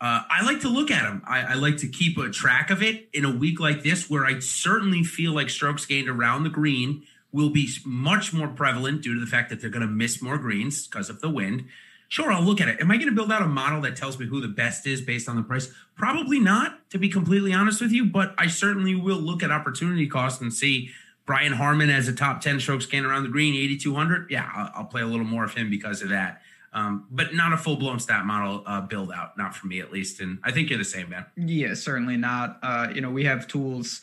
[0.00, 1.22] Uh, I like to look at them.
[1.26, 4.24] I, I, like to keep a track of it in a week like this, where
[4.24, 9.14] I certainly feel like strokes gained around the green will be much more prevalent due
[9.14, 11.64] to the fact that they're going to miss more greens because of the wind
[12.12, 12.78] sure, I'll look at it.
[12.78, 15.00] Am I going to build out a model that tells me who the best is
[15.00, 15.72] based on the price?
[15.96, 20.06] Probably not, to be completely honest with you, but I certainly will look at opportunity
[20.06, 20.90] cost and see
[21.24, 24.30] Brian Harman as a top 10 strokes gain around the green, 8,200.
[24.30, 26.42] Yeah, I'll, I'll, play a little more of him because of that.
[26.74, 29.90] Um, but not a full blown stat model uh, build out, not for me at
[29.90, 30.20] least.
[30.20, 31.24] And I think you're the same, man.
[31.36, 32.58] Yeah, certainly not.
[32.62, 34.02] Uh, you know, we have tools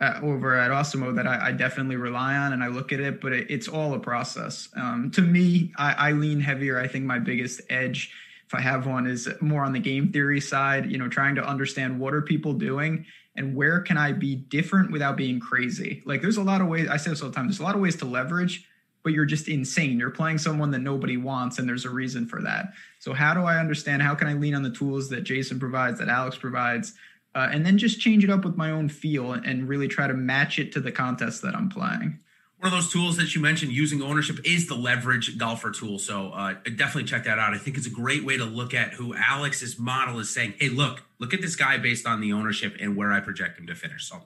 [0.00, 3.20] uh, over at Awesemo that I, I, definitely rely on and I look at it,
[3.20, 4.68] but it, it's all a process.
[4.76, 6.78] Um, to me, I, I, lean heavier.
[6.78, 8.12] I think my biggest edge,
[8.46, 10.90] if I have one, is more on the game theory side.
[10.90, 14.92] You know, trying to understand what are people doing and where can I be different
[14.92, 16.02] without being crazy.
[16.04, 16.88] Like, there's a lot of ways.
[16.88, 17.46] I say this all the time.
[17.46, 18.66] There's a lot of ways to leverage.
[19.04, 19.98] But you're just insane.
[19.98, 22.72] You're playing someone that nobody wants, and there's a reason for that.
[22.98, 24.02] So, how do I understand?
[24.02, 26.94] How can I lean on the tools that Jason provides, that Alex provides,
[27.34, 30.14] uh, and then just change it up with my own feel and really try to
[30.14, 32.18] match it to the contest that I'm playing.
[32.58, 36.00] One of those tools that you mentioned using ownership is the leverage golfer tool.
[36.00, 37.54] So uh, definitely check that out.
[37.54, 40.68] I think it's a great way to look at who Alex's model is saying, hey,
[40.68, 43.76] look, look at this guy based on the ownership and where I project him to
[43.76, 44.08] finish.
[44.08, 44.22] So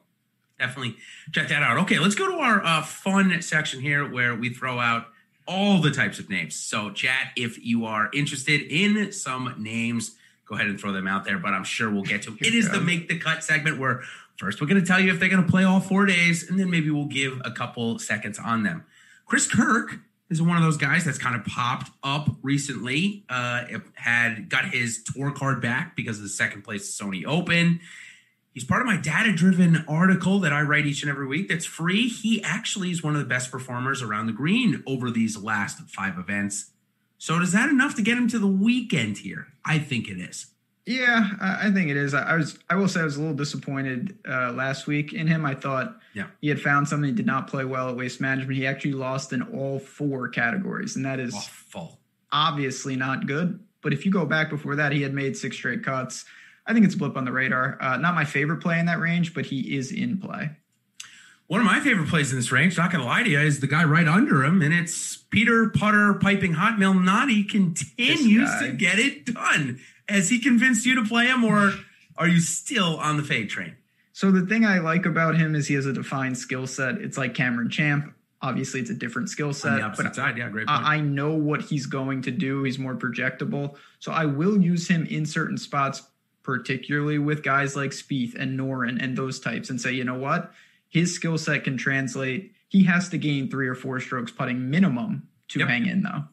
[0.58, 0.96] definitely
[1.30, 1.76] check that out.
[1.78, 5.08] Okay, let's go to our uh, fun section here where we throw out
[5.46, 6.54] all the types of names.
[6.54, 11.24] So, chat, if you are interested in some names, go ahead and throw them out
[11.24, 12.54] there, but I'm sure we'll get to it.
[12.54, 14.02] is the make the cut segment where
[14.36, 16.58] first we're going to tell you if they're going to play all four days, and
[16.58, 18.84] then maybe we'll give a couple seconds on them.
[19.26, 20.00] Chris Kirk
[20.30, 23.24] is one of those guys that's kind of popped up recently.
[23.28, 27.80] Uh, had got his tour card back because of the second place Sony Open.
[28.52, 31.64] He's part of my data driven article that I write each and every week that's
[31.64, 32.08] free.
[32.08, 36.18] He actually is one of the best performers around the green over these last five
[36.18, 36.71] events.
[37.22, 39.46] So is that enough to get him to the weekend here?
[39.64, 40.46] I think it is.
[40.86, 42.14] Yeah, I think it is.
[42.14, 45.46] I was, I will say, I was a little disappointed uh, last week in him.
[45.46, 46.26] I thought yeah.
[46.40, 47.10] he had found something.
[47.10, 48.58] He did not play well at waste management.
[48.58, 52.00] He actually lost in all four categories, and that is Awful.
[52.32, 53.60] obviously not good.
[53.82, 56.24] But if you go back before that, he had made six straight cuts.
[56.66, 57.78] I think it's a blip on the radar.
[57.80, 60.50] Uh, not my favorite play in that range, but he is in play.
[61.52, 63.66] One of my favorite plays in this range, not gonna lie to you, is the
[63.66, 66.78] guy right under him, and it's Peter Putter piping hot.
[66.78, 69.78] Mel Malnati continues to get it done.
[70.08, 71.74] Has he convinced you to play him, or
[72.16, 73.76] are you still on the fade train?
[74.14, 76.94] So the thing I like about him is he has a defined skill set.
[76.94, 78.14] It's like Cameron Champ.
[78.40, 79.78] Obviously, it's a different skill set.
[79.94, 80.70] but side, yeah, great.
[80.70, 82.62] I, I know what he's going to do.
[82.62, 86.00] He's more projectable, so I will use him in certain spots,
[86.42, 90.50] particularly with guys like Spieth and Noren and those types, and say, you know what,
[90.92, 92.52] his skill set can translate.
[92.68, 95.68] He has to gain three or four strokes putting minimum to yep.
[95.68, 96.24] hang in, though.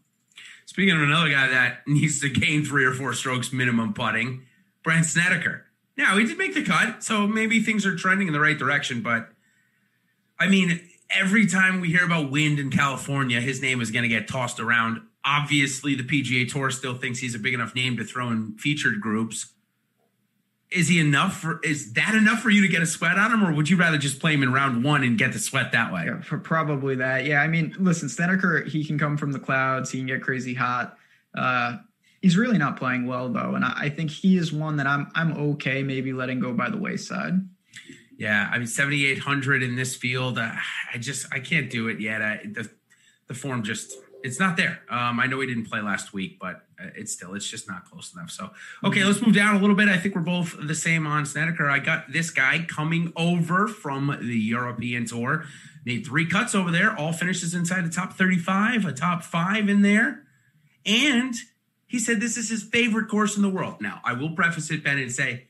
[0.65, 4.43] Speaking of another guy that needs to gain three or four strokes minimum putting,
[4.83, 5.65] Brandt Snedeker.
[5.97, 9.01] Now, he did make the cut, so maybe things are trending in the right direction.
[9.01, 9.29] But
[10.37, 14.09] I mean, every time we hear about wind in California, his name is going to
[14.09, 15.01] get tossed around.
[15.23, 18.99] Obviously, the PGA Tour still thinks he's a big enough name to throw in featured
[18.99, 19.53] groups
[20.71, 23.43] is he enough for is that enough for you to get a sweat on him
[23.43, 25.91] or would you rather just play him in round one and get the sweat that
[25.91, 26.05] way?
[26.05, 27.25] Yeah, probably that.
[27.25, 30.53] Yeah i mean listen Snedeker, he can come from the clouds he can get crazy
[30.53, 30.97] hot.
[31.35, 31.77] Uh,
[32.21, 35.11] he's really not playing well though and I, I, think he is one that i'm
[35.15, 37.33] i'm okay maybe letting go by the wayside.
[38.17, 40.51] Yeah i mean 7800 in this field uh,
[40.93, 42.21] i just i can't do it yet.
[42.21, 42.69] I, the
[43.27, 44.81] the form just it's not there.
[44.89, 47.89] Um, I know he didn't play last week, but uh, it's still it's just not
[47.89, 48.31] close enough.
[48.31, 48.49] So
[48.83, 49.87] okay, let's move down a little bit.
[49.87, 51.69] I think we're both the same on Snedeker.
[51.69, 55.45] I got this guy coming over from the European tour.
[55.85, 59.81] Made three cuts over there, all finishes inside the top 35, a top five in
[59.81, 60.23] there.
[60.85, 61.33] And
[61.87, 63.81] he said this is his favorite course in the world.
[63.81, 65.47] Now, I will preface it, Ben, and say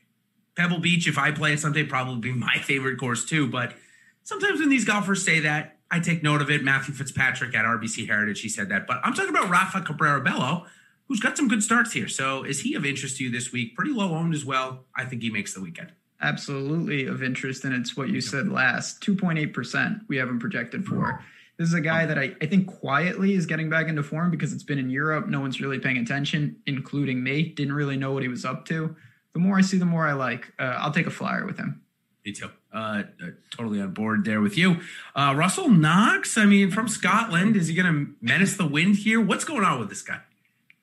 [0.54, 3.48] Pebble Beach, if I play it someday, probably be my favorite course too.
[3.48, 3.74] But
[4.22, 6.62] sometimes when these golfers say that, I take note of it.
[6.62, 8.86] Matthew Fitzpatrick at RBC Heritage, he said that.
[8.86, 10.66] But I'm talking about Rafa Cabrera Bello,
[11.08, 12.08] who's got some good starts here.
[12.08, 13.74] So is he of interest to you this week?
[13.74, 14.84] Pretty low owned as well.
[14.96, 15.92] I think he makes the weekend.
[16.22, 19.00] absolutely of interest, and it's what you said last.
[19.02, 21.24] Two point eight percent we have him projected for.
[21.58, 24.52] This is a guy that I, I think quietly is getting back into form because
[24.54, 25.28] it's been in Europe.
[25.28, 27.50] No one's really paying attention, including me.
[27.50, 28.96] Didn't really know what he was up to.
[29.34, 30.52] The more I see, the more I like.
[30.58, 31.82] Uh, I'll take a flyer with him.
[32.24, 32.50] Me too.
[32.72, 32.76] Uh,
[33.22, 34.80] uh, totally on board there with you.
[35.16, 39.20] Uh, Russell Knox, I mean, from Scotland, is he going to menace the wind here?
[39.20, 40.20] What's going on with this guy?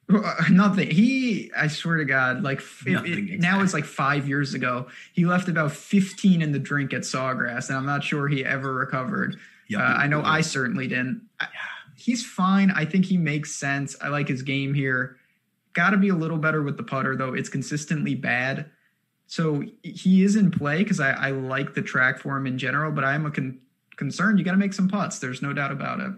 [0.10, 0.90] Uh, Nothing.
[0.90, 3.38] He, I swear to God, like it- it- exactly.
[3.38, 4.88] now it's like five years ago.
[5.14, 8.74] He left about 15 in the drink at Sawgrass, and I'm not sure he ever
[8.74, 9.38] recovered.
[9.70, 9.80] Yeah.
[9.80, 11.22] Uh, I know I certainly didn't.
[11.40, 11.48] I,
[11.98, 12.72] he's fine.
[12.72, 13.96] I think he makes sense.
[14.02, 15.18] I like his game here.
[15.74, 17.34] Got to be a little better with the putter, though.
[17.34, 18.72] It's consistently bad.
[19.28, 22.92] So he is in play because I, I like the track for him in general,
[22.92, 23.60] but I'm a con-
[23.98, 24.40] concerned.
[24.40, 25.20] You got to make some putts.
[25.20, 26.12] There's no doubt about it.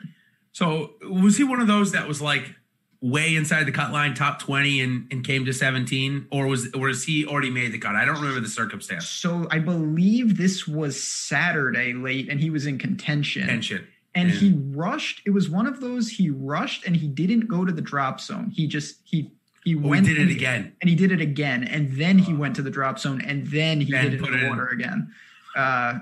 [0.52, 2.54] So was he one of those that was like
[3.02, 6.28] way inside the cut line, top 20 and, and came to 17?
[6.32, 7.96] Or was or was he already made the cut?
[7.96, 9.08] I don't remember the circumstance.
[9.08, 13.48] So I believe this was Saturday late, and he was in contention.
[13.48, 13.88] Tension.
[14.16, 14.36] and Yeah.
[14.36, 15.22] he rushed.
[15.26, 18.52] It was one of those he rushed and he didn't go to the drop zone.
[18.54, 19.32] He just he
[19.76, 20.74] he Oh, he did it again.
[20.82, 23.82] and he did it again, and then he went to the drop zone, and then
[23.82, 24.50] he Then did it put in it the in.
[24.50, 25.12] water again.
[25.56, 26.00] Uh,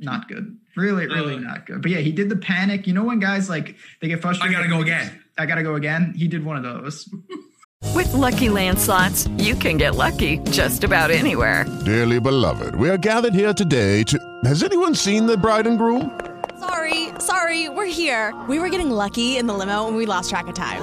[0.00, 0.56] not good.
[0.76, 1.80] Really, really Uh, not good.
[1.82, 2.86] But yeah, he did the panic.
[2.86, 4.54] You know when guys like they get frustrated.
[4.56, 5.10] I got to go again.
[5.38, 6.14] I gotta go again.
[6.16, 7.08] He did one of those.
[7.94, 11.64] With Lucky Land slots, you can get lucky just about anywhere.
[11.84, 14.18] Dearly beloved, we are gathered here today to.
[14.44, 16.10] Has anyone seen the bride and groom?
[16.58, 18.34] Sorry, sorry, we're here.
[18.48, 20.82] We were getting lucky in the limo and we lost track of time.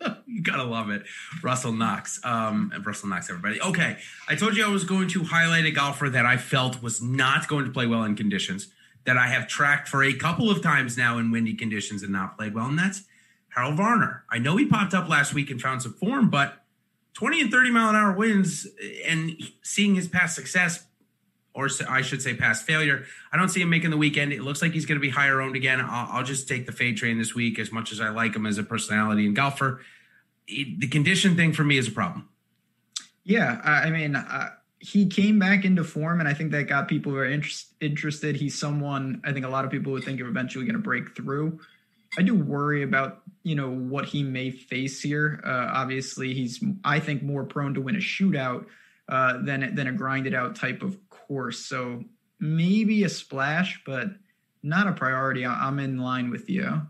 [0.26, 1.02] You gotta love it.
[1.42, 2.20] Russell Knox.
[2.22, 3.60] Um, and Russell Knox, everybody.
[3.60, 3.96] Okay.
[4.28, 7.48] I told you I was going to highlight a golfer that I felt was not
[7.48, 8.68] going to play well in conditions,
[9.04, 12.36] that I have tracked for a couple of times now in windy conditions and not
[12.36, 13.04] played well, and that's
[13.48, 14.24] Harold Varner.
[14.30, 16.62] I know he popped up last week and found some form, but
[17.14, 18.68] 20 and 30 mile an hour winds
[19.06, 20.84] and seeing his past success,
[21.58, 24.32] or I should say past failure, I don't see him making the weekend.
[24.32, 25.80] It looks like he's going to be higher owned again.
[25.80, 28.46] I'll, I'll just take the fade train this week as much as I like him
[28.46, 29.80] as a personality and golfer.
[30.46, 32.28] It- the condition thing for me is a problem.
[33.24, 37.12] Yeah, I, mean, uh, he came back into form, and I think that got people
[37.12, 38.36] very interest, interested.
[38.36, 41.16] He's someone I think a lot of people would think are eventually going to break
[41.16, 41.58] through.
[42.16, 45.42] I do worry about you know what he may face here.
[45.44, 48.66] Uh, obviously, he's I think more prone to win a shootout
[49.08, 50.96] uh, than than a grinded out type of
[51.28, 51.60] course.
[51.60, 52.04] So
[52.40, 54.08] maybe a splash, but
[54.62, 55.46] not a priority.
[55.46, 56.82] I'm in line with you.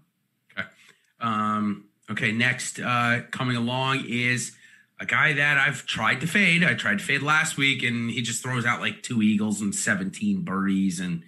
[1.21, 4.53] Um, okay, next uh, coming along is
[5.01, 6.65] a guy that I've tried to fade.
[6.65, 9.75] I tried to fade last week, and he just throws out like two eagles and
[9.75, 11.23] 17 birdies and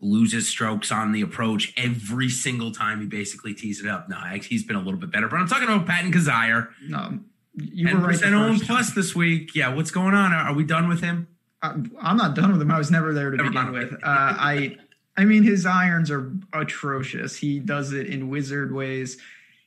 [0.00, 4.08] loses strokes on the approach every single time he basically tees it up.
[4.08, 6.70] No, he's been a little bit better, but I'm talking about Patton Kizzire.
[6.82, 7.20] No,
[7.54, 8.00] you were right.
[8.00, 9.54] the percent owned first plus this week.
[9.54, 10.32] Yeah, what's going on?
[10.32, 11.28] Are, are we done with him?
[11.62, 12.70] I- I'm not done with him.
[12.70, 13.92] I was never there to Never begin with.
[14.02, 14.76] Uh, I,
[15.16, 17.36] I mean, his irons are atrocious.
[17.36, 19.18] He does it in wizard ways.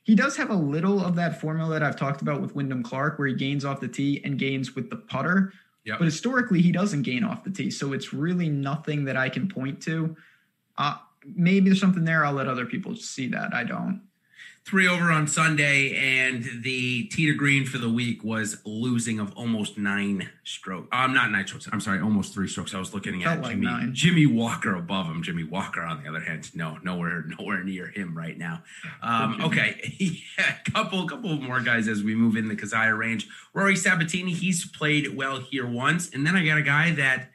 [0.02, 3.18] He does have a little of that formula that I've talked about with Wyndham Clark,
[3.18, 5.52] where he gains off the tee and gains with the putter.
[5.84, 5.98] Yep.
[6.00, 9.48] But historically, he doesn't gain off the tee, so it's really nothing that I can
[9.48, 10.16] point to.
[10.78, 12.24] Uh, maybe there's something there.
[12.24, 13.54] I'll let other people see that.
[13.54, 14.02] I don't.
[14.66, 19.32] Three over on Sunday, and the tee to green for the week was losing of
[19.36, 20.88] almost nine strokes.
[20.90, 21.68] I'm not nine strokes.
[21.70, 22.74] I'm sorry, almost three strokes.
[22.74, 23.94] I was looking at like Jimmy, nine.
[23.94, 25.22] Jimmy Walker above him.
[25.22, 28.64] Jimmy Walker, on the other hand, no, nowhere, nowhere near him right now.
[29.02, 33.28] Um, okay, yeah, couple, couple more guys as we move in the Kizzire range.
[33.54, 37.30] Rory Sabatini, he's played well here once, and then I got a guy that.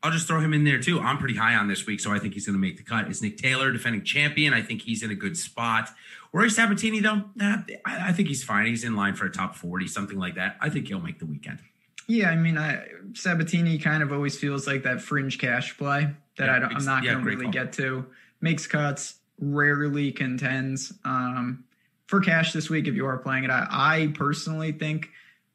[0.00, 1.00] I'll just throw him in there too.
[1.00, 3.08] I'm pretty high on this week, so I think he's going to make the cut.
[3.08, 4.54] It's Nick Taylor, defending champion.
[4.54, 5.90] I think he's in a good spot.
[6.32, 8.66] Rory Sabatini, though, nah, I, I think he's fine.
[8.66, 10.56] He's in line for a top 40, something like that.
[10.60, 11.60] I think he'll make the weekend.
[12.06, 16.08] Yeah, I mean, I, Sabatini kind of always feels like that fringe cash play
[16.38, 17.52] that Yeah, I don't, I'm not yeah, going to really call.
[17.52, 18.06] get to.
[18.40, 20.92] Makes cuts, rarely contends.
[21.04, 21.64] Um,
[22.06, 25.10] for cash this week, if you are playing it, I, I personally think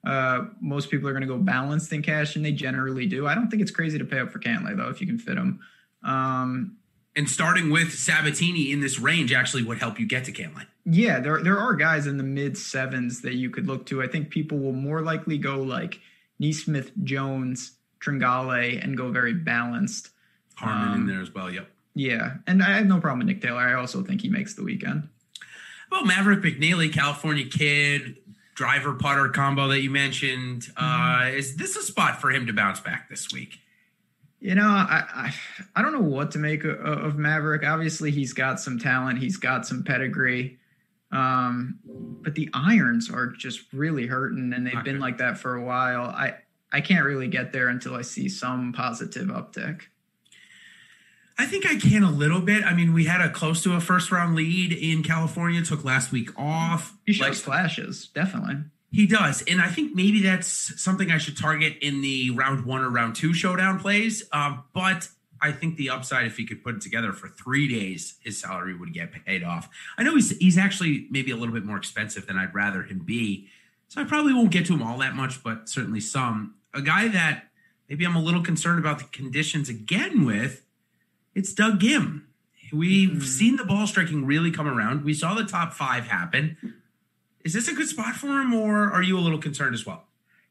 [0.05, 3.25] uh, most people are going to go balanced in cash, and they generally do.
[3.25, 5.37] I don't think it's crazy to pay up for Cantlay though if you can fit
[5.37, 5.59] him.
[6.03, 6.77] Um,
[7.15, 10.65] and starting with Sabatini in this range actually would help you get to Cantlay.
[10.85, 14.01] Yeah, there there are guys in the mid sevens that you could look to.
[14.01, 15.99] I think people will more likely go like
[16.41, 20.09] NeSmith, Jones, Tringale, and go very balanced.
[20.55, 21.49] Harman um, in there as well.
[21.49, 21.67] Yep.
[21.95, 23.59] Yeah, and I have no problem with Nick Taylor.
[23.59, 25.07] I also think he makes the weekend.
[25.91, 28.17] Well, Maverick McNealy, California kid,
[28.55, 30.63] driver putter combo that you mentioned.
[30.63, 31.27] Mm-hmm.
[31.31, 33.59] Uh, is this a spot for him to bounce back this week?
[34.43, 35.33] You know, I, I,
[35.73, 37.63] I don't know what to make of, of, Maverick.
[37.63, 39.19] Obviously, he's got some talent.
[39.19, 40.59] He's got some pedigree.
[41.13, 45.63] Um, but the irons are just really hurting, and they've been like that for a
[45.63, 46.09] while.
[46.09, 46.35] I
[46.73, 49.83] I can't really get there until I see some positive uptick.
[51.39, 52.65] I think I can a little bit.
[52.65, 55.61] I mean, we had a close to a first round lead in California.
[55.61, 56.97] Took last week off.
[57.05, 58.57] He shows like, flashes, definitely.
[58.93, 62.81] He does, and I think maybe that's something I should target in the round one
[62.81, 64.23] or round two showdown plays.
[64.31, 65.09] Um, but
[65.41, 68.75] I think the upside, if he could put it together for three days, his salary
[68.75, 69.67] would get paid off.
[69.97, 72.99] I know he's he's actually maybe a little bit more expensive than I'd rather him
[72.99, 73.49] be,
[73.87, 76.53] so I probably won't get to him all that much, but certainly some.
[76.71, 77.45] A guy that
[77.89, 80.63] maybe I'm a little concerned about the conditions again with,
[81.33, 82.25] it's Doug Ghim.
[82.71, 83.21] We've mm-hmm.
[83.21, 85.03] seen the ball striking really come around.
[85.03, 86.57] We saw the top five happen.
[87.43, 90.05] Is this a good spot for him, or are you a little concerned as well?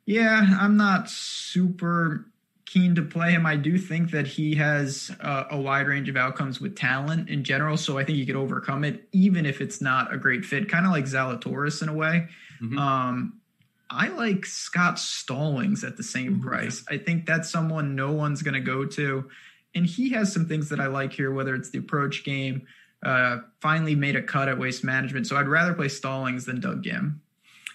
[0.05, 2.27] Yeah, I'm not super
[2.67, 3.45] keen to play him.
[3.45, 7.45] I do think that he has uh, a wide range of outcomes with talent in
[7.45, 10.71] general, so I think he could overcome it, even if it's not a great fit.
[10.71, 12.29] Kind of like Zalatoris in a way.
[12.63, 12.79] Mm-hmm.
[12.79, 13.41] Um,
[13.91, 16.83] I like Scott Stallings at the same price.
[16.89, 19.29] I think that's someone no one's going to go to,
[19.75, 22.67] and he has some things that I like here, whether it's the approach game.
[23.03, 26.87] Uh, finally made a cut at waste management, so I'd rather play Stallings than Doug.
[26.87, 27.03] Yeah,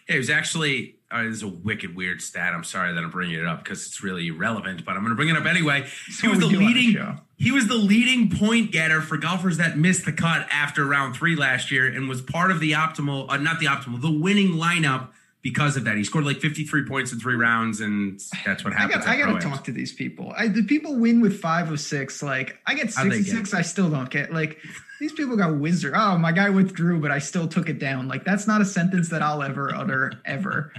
[0.08, 2.54] it was actually uh, this is a wicked weird stat.
[2.54, 5.16] I'm sorry that I'm bringing it up because it's really irrelevant, but I'm going to
[5.16, 5.88] bring it up anyway.
[6.10, 7.20] So he was the leading.
[7.38, 11.36] He was the leading point getter for golfers that missed the cut after round three
[11.36, 15.10] last year, and was part of the optimal, uh, not the optimal, the winning lineup
[15.48, 15.96] because of that.
[15.96, 19.06] He scored like 53 points in three rounds, and that's what happens.
[19.06, 20.34] I got to talk to these people.
[20.36, 22.22] I, the people win with five of six.
[22.22, 24.34] Like I get six I still don't get.
[24.34, 24.58] Like
[25.00, 25.94] these people got wizard.
[25.96, 28.10] Oh, my guy withdrew, but I still took it down.
[28.10, 30.74] Like that's not a sentence that I'll ever utter ever.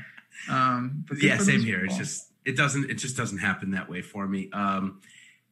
[0.50, 1.86] Um, but yeah, same here.
[1.86, 4.50] It's just it doesn't it just doesn't happen that way for me.
[4.52, 5.00] Um,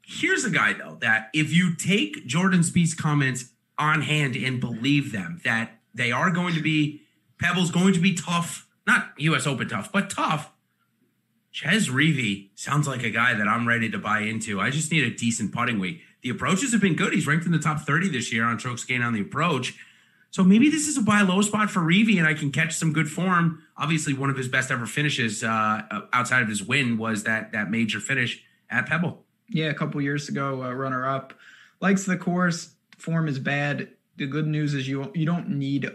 [0.05, 3.47] here's a guy though that if you take Jordan Spieth's comments
[3.79, 7.01] on hand and believe them that they are going to be
[7.41, 9.47] Pebble's going to be tough, not U.S.
[9.47, 10.53] Open tough, but tough.
[11.51, 14.61] Chez Reavie sounds like a guy that I'm ready to buy into.
[14.61, 16.03] I just need a decent putting week.
[16.23, 17.15] The approaches have been good.
[17.15, 19.75] He's ranked in the top 30 this year on strokes gained on the approach.
[20.31, 22.93] So maybe this is a buy low spot for Reavie, and I can catch some
[22.93, 23.63] good form.
[23.77, 25.83] Obviously, one of his best ever finishes uh,
[26.13, 29.25] outside of his win was that that major finish at Pebble.
[29.49, 31.33] Yeah, a couple years ago, uh, runner up.
[31.81, 32.75] Likes the course.
[32.99, 33.89] Form is bad.
[34.17, 35.91] The good news is you you don't need.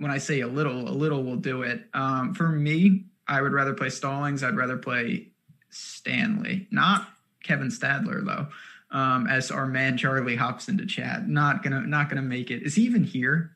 [0.00, 1.84] When I say a little, a little will do it.
[1.94, 4.42] Um, for me, I would rather play Stallings.
[4.42, 5.28] I'd rather play
[5.70, 7.08] Stanley, not
[7.42, 8.48] Kevin Stadler though.
[8.90, 12.64] Um, as our man Charlie hops into chat, not gonna not gonna make it.
[12.64, 13.54] Is he even here?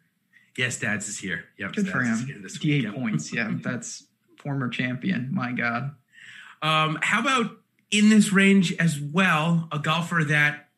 [0.56, 1.44] Yes, Dads is here.
[1.58, 2.44] Yep, good for him.
[2.60, 3.32] D eight points.
[3.32, 4.04] Yeah, that's
[4.38, 5.30] former champion.
[5.32, 5.96] My God.
[6.62, 7.58] Um, how about
[7.90, 9.68] in this range as well?
[9.72, 10.68] A golfer that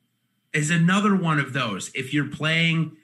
[0.55, 1.91] is another one of those.
[1.95, 2.97] If you're playing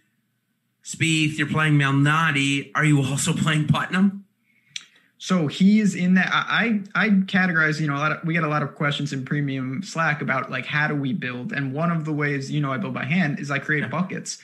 [0.84, 2.70] Spieth, you're playing Malnati.
[2.74, 4.24] Are you also playing Putnam?
[5.22, 6.30] So he is in that.
[6.32, 7.78] I I categorize.
[7.80, 10.50] You know, a lot of we get a lot of questions in premium Slack about
[10.50, 13.04] like how do we build, and one of the ways you know I build by
[13.04, 13.88] hand is I create yeah.
[13.88, 14.38] buckets.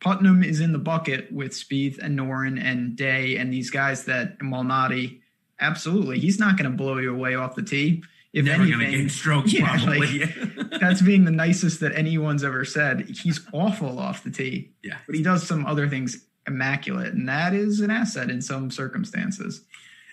[0.00, 4.38] Putnam is in the bucket with Spieth and Noren and Day and these guys that
[4.40, 5.20] Malnati.
[5.60, 8.02] Absolutely, he's not going to blow you away off the tee.
[8.32, 10.18] If Never anything, going to gain strokes, yeah, probably.
[10.20, 13.08] Like, that's being the nicest that anyone's ever said.
[13.08, 14.72] He's awful off the tee.
[14.82, 18.70] Yeah, but he does some other things immaculate, and that is an asset in some
[18.70, 19.64] circumstances.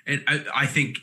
[0.07, 0.97] And I, I think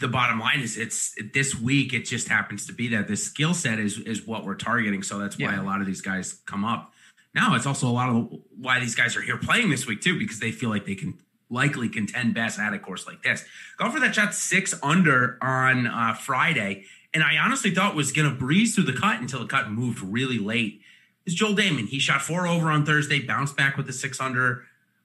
[0.00, 1.94] the bottom line is it's this week.
[1.94, 5.02] It just happens to be that this skill set is is what we're targeting.
[5.02, 5.62] So that's why yeah.
[5.62, 6.92] a lot of these guys come up.
[7.34, 10.18] Now it's also a lot of why these guys are here playing this week too,
[10.18, 11.20] because they feel like they can
[11.50, 13.44] likely contend best at a course like this.
[13.76, 18.34] Golfer that shot six under on uh, Friday, and I honestly thought was going to
[18.34, 20.80] breeze through the cut until the cut moved really late.
[21.26, 21.88] Is Joel Dahmen.
[21.88, 24.64] He shot four over on Thursday, bounced back with the six under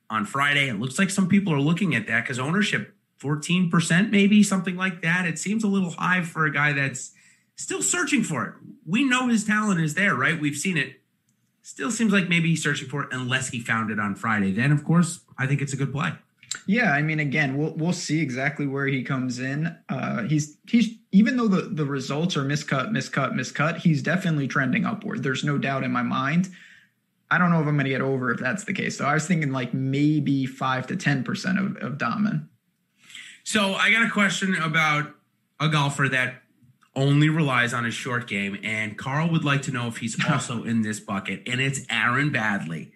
[0.10, 0.70] on Friday.
[0.70, 5.02] It looks like some people are looking at that because ownership 14%, maybe something like
[5.02, 5.26] that.
[5.26, 7.12] It seems a little high for a guy that's
[7.56, 8.54] still searching for it.
[8.86, 10.40] We know his talent is there, right?
[10.40, 11.02] We've seen it
[11.66, 14.52] Still seems like maybe he's searching for it unless he found it on Friday.
[14.52, 16.14] Then, of course, I think it's a good play.
[16.66, 19.76] Yeah, I mean, again, we'll we'll see exactly where he comes in.
[19.90, 24.86] Uh, he's he's even though the the results are miscut, miscut, miscut, he's definitely trending
[24.86, 25.24] upward.
[25.24, 26.50] There's no doubt in my mind.
[27.32, 28.98] I don't know if I'm going to get over if that's the case.
[28.98, 32.48] So I was thinking like maybe five to ten percent of of Dahmen.
[33.44, 35.14] So I got a question about
[35.60, 36.42] a golfer that
[36.96, 40.64] only relies on his short game, and Carl would like to know if he's also
[40.64, 42.92] in this bucket, and it's Aaron Baddeley.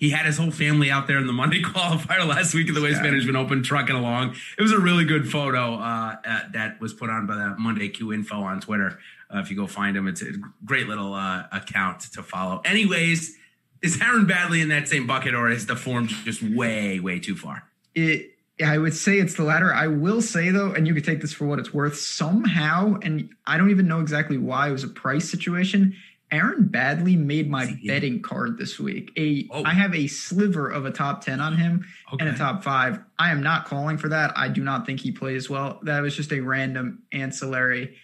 [0.00, 2.80] He had his whole family out there in the Monday qualifier last week at the
[2.80, 4.34] Waste Management Open, trucking along.
[4.58, 7.90] It was a really good photo uh, uh, that was put on by the Monday
[7.90, 8.98] Q Info on Twitter.
[9.32, 10.32] Uh, if you go find him, it's a
[10.64, 12.62] great little uh, account to follow.
[12.64, 13.36] Anyways,
[13.82, 17.36] is Aaron Baddeley in that same bucket, or is the form just way, way too
[17.36, 17.64] far?
[17.94, 19.72] It I would say it's the latter.
[19.72, 23.30] I will say though, and you could take this for what it's worth, somehow, and
[23.46, 25.94] I don't even know exactly why it was a price situation.
[26.32, 29.10] Aaron Baddeley made my betting card this week.
[29.16, 29.48] A.
[29.52, 31.84] I have a sliver of a top 10 on him
[32.18, 33.00] and a top 5.
[33.18, 34.32] I am not calling for that.
[34.36, 35.80] I do not think he plays well.
[35.82, 37.96] That was just a random ancillary.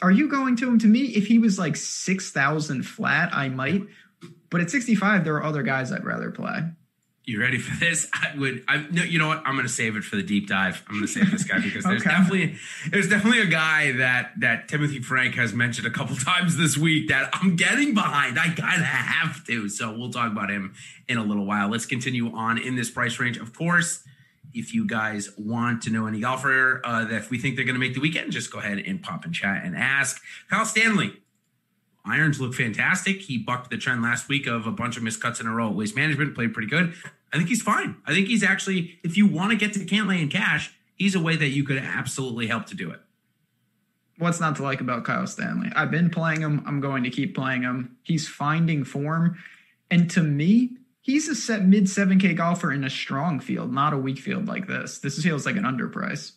[0.00, 3.82] Are you going to him to me if he was like 6,000 flat, I might.
[4.50, 6.62] But at 65 there are other guys I'd rather play.
[7.28, 8.08] You ready for this?
[8.14, 8.64] I would.
[8.68, 9.02] I no.
[9.02, 9.42] You know what?
[9.44, 10.82] I'm going to save it for the deep dive.
[10.88, 12.08] I'm going to save this guy because there's Okay.
[12.08, 12.56] definitely
[12.90, 17.08] there's definitely a guy that that Timothy Frank has mentioned a couple times this week
[17.08, 18.38] that I'm getting behind.
[18.38, 19.68] I kind of have to.
[19.68, 20.72] So we'll talk about him
[21.06, 21.68] in a little while.
[21.68, 23.36] Let's continue on in this price range.
[23.36, 24.02] Of course,
[24.54, 27.74] if you guys want to know any golfer uh, that if we think they're going
[27.74, 30.22] to make the weekend, just go ahead and pop in chat and ask.
[30.48, 31.12] Kyle Stanley,
[32.06, 33.20] Irons look fantastic.
[33.20, 35.68] He bucked the trend last week of a bunch of miscuts in a row.
[35.68, 36.94] at Waste Management played pretty good.
[37.32, 37.96] I think he's fine.
[38.06, 41.20] I think he's actually, if you want to get to Cantlay in cash, he's a
[41.20, 43.00] way that you could absolutely help to do it.
[44.18, 45.70] what's not to like about Kyle Stanley?
[45.76, 46.62] I've been playing him.
[46.66, 47.96] I'm going to keep playing him.
[48.02, 49.38] He's finding form.
[49.90, 53.98] And to me, he's a set mid 7K golfer in a strong field, not a
[53.98, 54.98] weak field like this.
[54.98, 56.32] This feels like an underprice.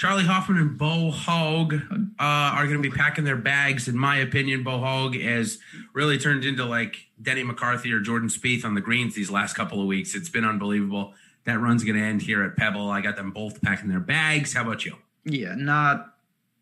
[0.00, 3.86] Charlie Hoffman and Bo Hoag uh, are going to be packing their bags.
[3.86, 5.58] In my opinion, Bo Hoag has
[5.92, 9.78] really turned into like Denny McCarthy or Jordan Spieth on the greens these last couple
[9.78, 10.14] of weeks.
[10.14, 11.12] It's been unbelievable.
[11.44, 12.88] That run's going to end here at Pebble.
[12.88, 14.54] I got them both packing their bags.
[14.54, 14.96] How about you?
[15.26, 16.14] Yeah, not,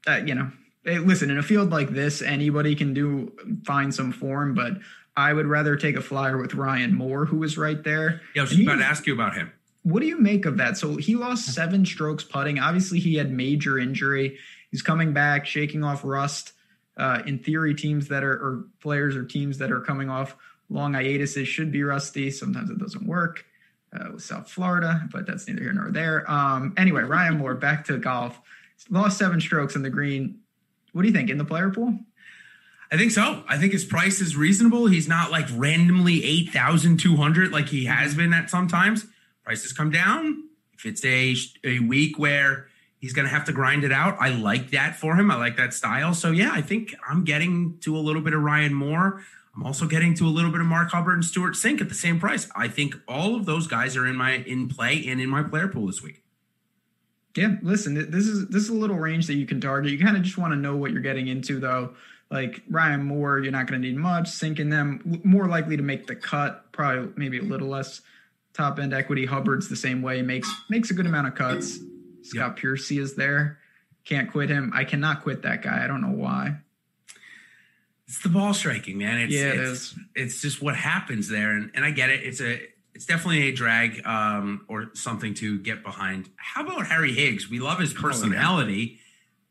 [0.08, 0.50] uh, you know,
[0.84, 3.30] listen, in a field like this, anybody can do
[3.64, 4.78] find some form, but
[5.16, 8.20] I would rather take a flyer with Ryan Moore, who was right there.
[8.34, 9.52] Yeah, I was just about to ask you about him.
[9.88, 10.76] What do you make of that?
[10.76, 12.58] So he lost seven strokes putting.
[12.58, 14.38] Obviously, he had major injury.
[14.70, 16.52] He's coming back, shaking off rust.
[16.96, 20.36] Uh, in theory, teams that are or players or teams that are coming off
[20.68, 22.30] long hiatuses should be rusty.
[22.30, 23.46] Sometimes it doesn't work
[23.92, 26.30] uh, with South Florida, but that's neither here nor there.
[26.30, 28.38] Um, anyway, Ryan Moore back to golf.
[28.90, 30.40] Lost seven strokes on the green.
[30.92, 31.98] What do you think in the player pool?
[32.90, 33.44] I think so.
[33.48, 34.86] I think his price is reasonable.
[34.86, 39.06] He's not like randomly 8,200 like he has been at sometimes.
[39.48, 40.44] Prices come down.
[40.74, 41.34] If it's a,
[41.64, 42.68] a week where
[42.98, 45.30] he's going to have to grind it out, I like that for him.
[45.30, 46.12] I like that style.
[46.12, 49.24] So, yeah, I think I'm getting to a little bit of Ryan Moore.
[49.56, 51.94] I'm also getting to a little bit of Mark Hubbard and Stewart Cink at the
[51.94, 52.46] same price.
[52.54, 55.68] I think all of those guys are in my in play and in my player
[55.68, 56.22] pool this week.
[57.34, 59.92] Yeah, listen, this is this is a little range that you can target.
[59.92, 61.94] You kind of just want to know what you're getting into, though.
[62.30, 64.28] Like Ryan Moore, you're not going to need much.
[64.28, 66.70] Sinking them, more likely to make the cut.
[66.70, 68.02] Probably maybe a little less
[68.54, 69.26] top end equity.
[69.26, 70.22] Hubbard's the same way.
[70.22, 71.78] makes makes a good amount of cuts.
[72.22, 73.58] Scott Piercy is there.
[74.04, 74.72] Can't quit him.
[74.74, 75.84] I cannot quit that guy.
[75.84, 76.56] I don't know why.
[78.06, 79.18] It's the ball striking, man.
[79.18, 79.94] It's, Yeah, it it's, is.
[80.14, 82.24] It's just what happens there, and, and I get it.
[82.24, 82.60] It's a
[82.94, 86.28] it's definitely a drag um, or something to get behind.
[86.36, 87.48] How about Harry Higgs?
[87.48, 88.98] We love his personality.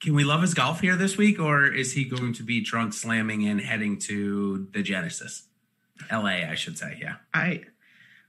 [0.02, 2.94] Can we love his golf here this week, or is he going to be drunk
[2.94, 5.44] slamming and heading to the Genesis,
[6.10, 6.44] L.A.
[6.44, 7.16] I should say, yeah.
[7.34, 7.64] I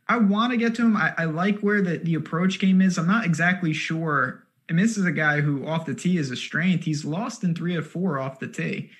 [0.09, 0.97] I want to get to him.
[0.97, 2.99] I, I like where the, the approach game is.
[2.99, 4.45] I'm not exactly sure.
[4.69, 6.85] And this is a guy who off the tee is a strength.
[6.85, 8.91] He's lost in three or four off the tee.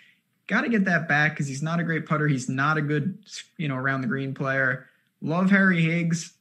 [0.47, 2.27] Got to get that back because he's not a great putter.
[2.27, 3.19] He's not a good,
[3.59, 4.87] you know, around the green player.
[5.21, 6.35] Love Harry Higgs.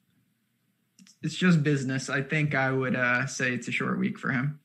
[1.23, 2.09] It's just business.
[2.09, 4.59] I think I would uh, say it's a short week for him.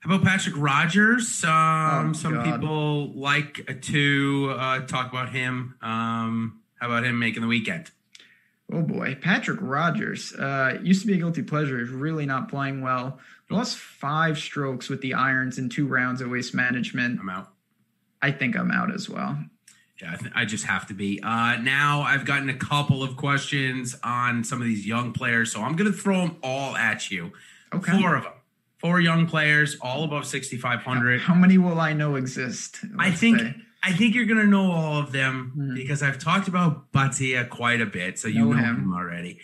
[0.00, 1.42] How about Patrick Rodgers?
[1.44, 2.44] Um, Oh, some God.
[2.44, 5.74] people like to uh, talk about him.
[5.82, 7.90] Um, how about him making the weekend?
[8.70, 11.78] Oh boy, Patrick Rodgers uh, used to be a guilty pleasure.
[11.80, 13.18] He's really not playing well.
[13.50, 17.18] Lost five strokes with the irons in two rounds of waste management.
[17.18, 17.48] I'm out.
[18.20, 19.38] I think I'm out as well.
[20.02, 21.18] Yeah, I, th- I just have to be.
[21.22, 25.62] Uh, now I've gotten a couple of questions on some of these young players, so
[25.62, 27.32] I'm going to throw them all at you.
[27.74, 28.00] Okay.
[28.00, 28.32] Four of them.
[28.78, 31.20] Four young players, all above 6,500.
[31.22, 32.78] How many will I know exist?
[32.96, 33.56] I think say.
[33.82, 37.80] I think you're going to know all of them because I've talked about Bhatia quite
[37.80, 38.76] a bit, so you Know know him.
[38.76, 39.38] him already.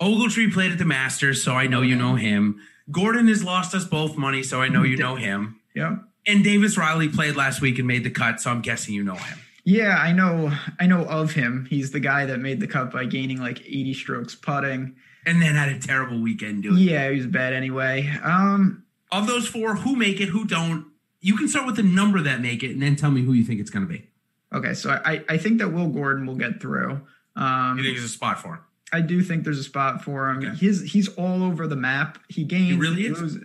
[0.00, 2.60] Ogletree played at the Masters, so I know you know him.
[2.90, 5.60] Gordon has lost us both money, so I know you know him.
[5.74, 5.96] Yeah.
[6.26, 9.14] And Davis Riley played last week and made the cut, so I'm guessing you know
[9.16, 9.38] him.
[9.64, 10.52] Yeah, I know.
[10.78, 11.66] I know of him.
[11.70, 14.96] He's the guy that made the cut by gaining like 80 strokes putting,
[15.26, 16.76] and then had a terrible weekend doing.
[16.78, 18.12] Yeah, he was bad anyway.
[18.22, 20.86] Um, of those four, who make it, who don't?
[21.24, 23.44] You can start with the number that make it, and then tell me who you
[23.44, 24.06] think it's going to be.
[24.52, 27.00] Okay, so I I think that Will Gordon will get through.
[27.34, 28.60] Um, you think there's a spot for him?
[28.92, 30.38] I do think there's a spot for him.
[30.38, 30.54] Okay.
[30.54, 32.18] He's he's all over the map.
[32.28, 32.72] He gains.
[32.72, 33.38] He really is.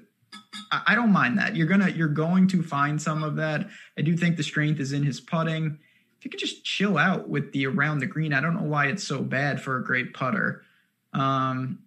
[0.72, 1.56] I don't mind that.
[1.56, 3.70] You're gonna you're going to find some of that.
[3.98, 5.80] I do think the strength is in his putting.
[6.18, 8.88] If you could just chill out with the around the green, I don't know why
[8.88, 10.64] it's so bad for a great putter.
[11.14, 11.80] Um,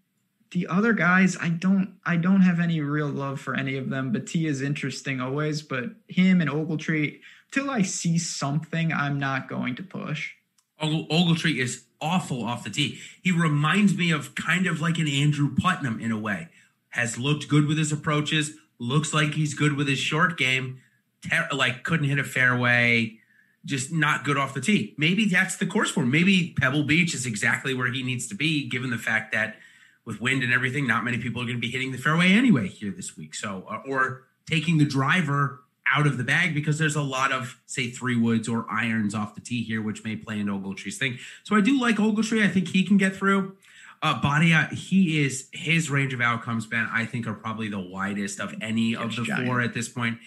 [0.53, 4.13] the other guys, I don't I don't have any real love for any of them.
[4.13, 9.75] Bhatia is interesting always, but him and Ogletree, till I see something, I'm not going
[9.77, 10.33] to push.
[10.81, 12.99] Ogletree is awful off the tee.
[13.23, 16.49] He reminds me of kind of like an Andrew Putnam in a way.
[16.91, 18.53] Has looked good with his approaches.
[18.79, 20.81] Looks like he's good with his short game.
[21.29, 23.19] Ter- like couldn't hit a fairway.
[23.65, 24.95] Just not good off the tee.
[24.99, 26.11] Maybe that's the course for him.
[26.11, 29.57] Maybe Pebble Beach is exactly where he needs to be, given the fact that
[30.05, 32.69] with wind and everything, not many people are going to be hitting the fairway anyway
[32.69, 33.35] here this week.
[33.35, 35.61] So, uh, or taking the driver
[35.95, 39.35] out of the bag because there's a lot of say three woods or irons off
[39.35, 41.19] the tee here, which may play into Ogletree's thing.
[41.45, 42.45] So I do like Ogletree.
[42.45, 43.57] I think he can get through.
[44.03, 46.89] Uh, Bhatia, he is his range of outcomes, Ben.
[46.91, 49.47] I think are probably the widest of any of the giant.
[49.47, 50.19] four at this point.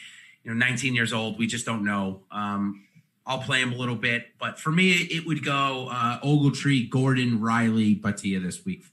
[0.43, 1.38] You know, 19 years old.
[1.38, 2.21] We just don't know.
[2.32, 2.86] Um,
[3.26, 7.41] I'll play him a little bit, but for me, it would go uh, Ogletree, Gordon,
[7.41, 8.84] Riley, Bhatia this week.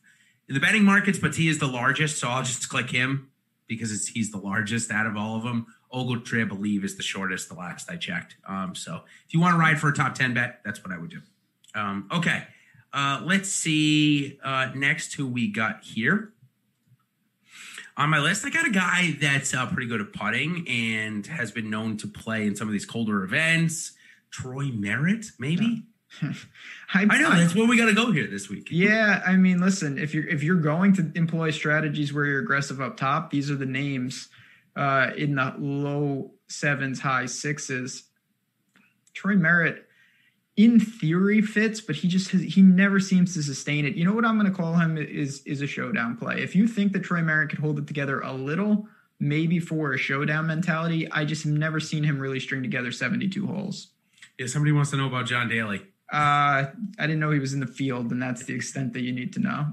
[0.52, 3.30] In the betting markets, but he is the largest, so I'll just click him
[3.68, 5.64] because he's the largest out of all of them.
[5.90, 8.36] Ogletree, I believe, is the shortest, the last I checked.
[8.46, 10.98] Um, so if you want to ride for a top 10 bet, that's what I
[10.98, 11.20] would do.
[11.74, 12.42] Um, okay.
[12.92, 16.34] Uh, let's see uh, next who we got here.
[17.96, 21.50] On my list, I got a guy that's uh, pretty good at putting and has
[21.50, 23.92] been known to play in some of these colder events.
[24.30, 25.84] Troy Merritt, maybe.
[26.94, 28.68] I, I, know that's where we got to go here this week.
[28.70, 32.80] Yeah, I mean, listen, if you're if you're going to employ strategies where you're aggressive
[32.80, 34.28] up top, these are the names
[34.76, 38.04] uh, in the low sevens, high sixes.
[39.14, 39.86] Troy Merritt,
[40.56, 43.94] in theory, fits, but he just has, he never seems to sustain it.
[43.94, 46.42] You know what I'm going to call him is is a showdown play.
[46.42, 48.86] If you think that Troy Merritt could hold it together a little,
[49.18, 53.46] maybe for a showdown mentality, I just have never seen him really string together 72
[53.46, 53.88] holes.
[54.38, 55.82] Yeah, somebody wants to know about John Daly.
[56.12, 56.66] Uh,
[56.98, 59.32] I didn't know he was in the field, and that's the extent that you need
[59.32, 59.66] to know.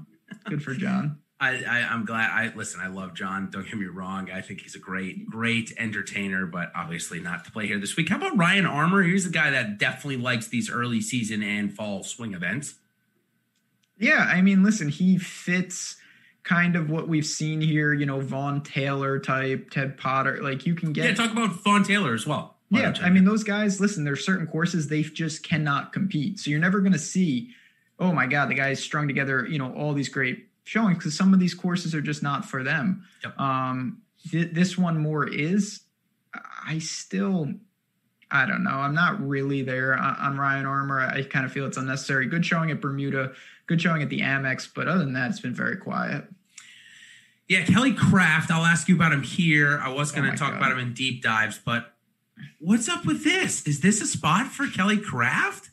[0.46, 1.18] Good for John.
[1.40, 2.30] I, I am glad.
[2.30, 2.80] I listen.
[2.80, 3.50] I love John.
[3.50, 4.30] Don't get me wrong.
[4.30, 8.10] I think he's a great, great entertainer, but obviously not to play here this week.
[8.10, 9.02] How about Ryan Armour?
[9.02, 12.74] He's the guy that definitely likes these early season and fall swing events.
[13.98, 15.96] Yeah, I mean, listen, he fits
[16.42, 17.94] kind of what we've seen here.
[17.94, 20.42] You know, Vaughn Taylor type, Ted Potter.
[20.42, 21.06] Like you can get.
[21.06, 22.58] Yeah, talk about Vaughn Taylor as well.
[22.70, 23.80] Yeah, I mean, those guys.
[23.80, 26.38] Listen, there's certain courses they just cannot compete.
[26.38, 27.50] So you're never going to see.
[27.98, 29.46] Oh my God, the guy's strung together.
[29.46, 32.62] You know, all these great showing because some of these courses are just not for
[32.62, 33.04] them.
[33.24, 33.38] Yep.
[33.38, 35.80] Um, th- this one more is.
[36.64, 37.52] I still,
[38.30, 38.70] I don't know.
[38.70, 41.00] I'm not really there on, on Ryan Armour.
[41.00, 42.26] I kind of feel it's unnecessary.
[42.26, 43.32] Good showing at Bermuda,
[43.66, 46.24] good showing at the Amex, but other than that, it's been very quiet.
[47.48, 48.52] Yeah, Kelly Kraft.
[48.52, 49.80] I'll ask you about him here.
[49.82, 50.58] I was going to oh talk God.
[50.58, 51.94] about him in deep dives, but
[52.58, 53.66] what's up with this?
[53.66, 55.70] Is this a spot for Kelly Kraft?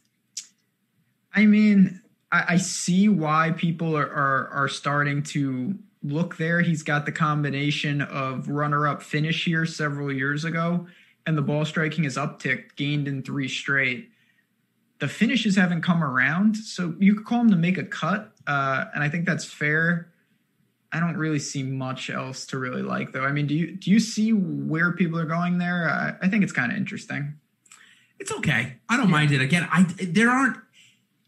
[1.34, 2.01] I mean,
[2.32, 6.61] I, I see why people are, are are starting to look there.
[6.61, 10.88] He's got the combination of runner-up finish here several years ago,
[11.26, 14.09] and the ball striking is upticked, gained in three straight.
[14.99, 18.86] The finishes haven't come around, so you could call him to make a cut, uh,
[18.93, 20.11] and I think that's fair.
[20.91, 23.25] I don't really see much else to really like, though.
[23.25, 25.89] I mean, do you do you see where people are going there?
[25.89, 27.35] I, I think it's kind of interesting.
[28.19, 28.77] It's okay.
[28.89, 29.11] I don't yeah.
[29.11, 29.41] mind it.
[29.41, 30.57] Again, I there aren't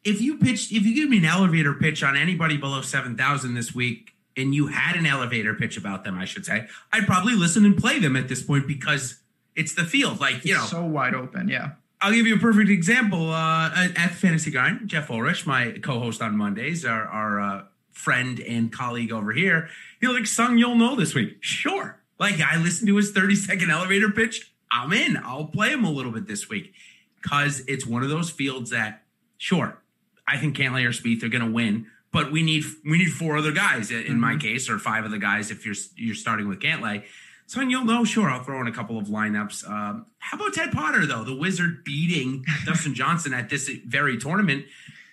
[0.03, 3.76] if you pitched, if you give me an elevator pitch on anybody below 7,000 this
[3.76, 7.66] week, and you had an elevator pitch about them, I should say, I'd probably listen
[7.66, 9.20] and play them at this point because
[9.55, 10.20] it's the field.
[10.20, 11.49] Like, you it's know, so wide open.
[11.49, 11.72] Yeah.
[12.01, 13.32] I'll give you a perfect example.
[13.32, 17.64] Uh, at Fantasy Grind, Jeff Ulrich, my co-host on Mondays, our, our uh,
[18.00, 19.70] friend and colleague over here,
[20.00, 22.00] he's like, "Sung, you'll know this week." Sure.
[22.20, 24.54] Like I listened to his 30 second elevator pitch.
[24.72, 25.18] I'm in.
[25.18, 26.74] I'll play him a little bit this week
[27.22, 29.04] because it's one of those fields that,
[29.38, 29.82] sure,
[30.28, 33.38] I think Cantlay or Spieth are going to win, but we need we need four
[33.38, 34.20] other guys in mm-hmm.
[34.20, 37.04] my case, or five of the guys if you're you're starting with Cantlay.
[37.47, 39.68] So you'll know, sure, I'll throw in a couple of lineups.
[39.68, 44.66] Um, how about Ted Potter though, the Wizard beating Dustin Johnson at this very tournament?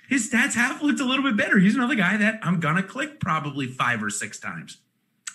[0.08, 1.58] His stats have looked a little bit better.
[1.58, 4.78] He's another guy that I'm gonna click probably five or six times.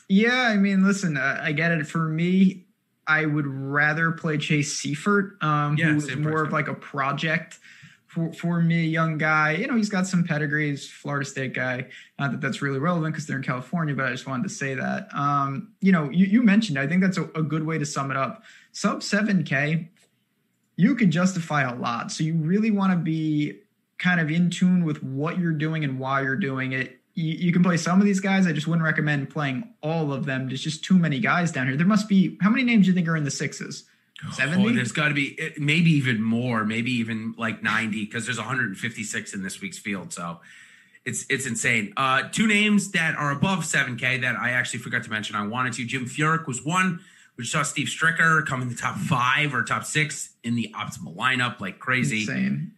[0.07, 1.88] Yeah, I mean, listen, uh, I get it.
[1.88, 2.65] For me,
[3.07, 6.47] I would rather play Chase Seiffert, um, Yeah, who is more person.
[6.47, 7.59] of like a project
[8.07, 9.51] for, for me, young guy.
[9.53, 11.88] You know, he's got some pedigrees, Florida State guy.
[12.19, 14.74] Not that that's really relevant because they're in California, but I just wanted to say
[14.76, 15.07] that.
[15.13, 18.11] Um, you know, you, you mentioned, I think that's a, a good way to sum
[18.11, 18.43] it up.
[18.74, 19.88] Sub 7K,
[20.76, 22.11] you can justify a lot.
[22.11, 23.61] So you really want to be
[24.02, 26.99] kind of in tune with what you're doing and why you're doing it.
[27.14, 28.47] You, you can play some of these guys.
[28.47, 30.47] I just wouldn't recommend playing all of them.
[30.47, 31.78] There's just too many guys down here.
[31.78, 33.86] There must be how many names do you think are in the sixes?
[34.26, 34.76] Oh, Seventy.
[34.76, 39.34] there's got to be eh, maybe even more, maybe even like 90, because there's 156
[39.34, 40.14] in this week's field.
[40.14, 40.41] So
[41.06, 41.93] it's it's insane.
[41.95, 45.36] Uh, two names that are above 7K that I actually forgot to mention.
[45.36, 45.86] I wanted to.
[45.86, 47.02] Jim Furyk was one.
[47.38, 51.16] We saw Steve Stricker come in the top five or top six in the optimal
[51.16, 52.22] lineup like crazy.
[52.22, 52.74] Insane.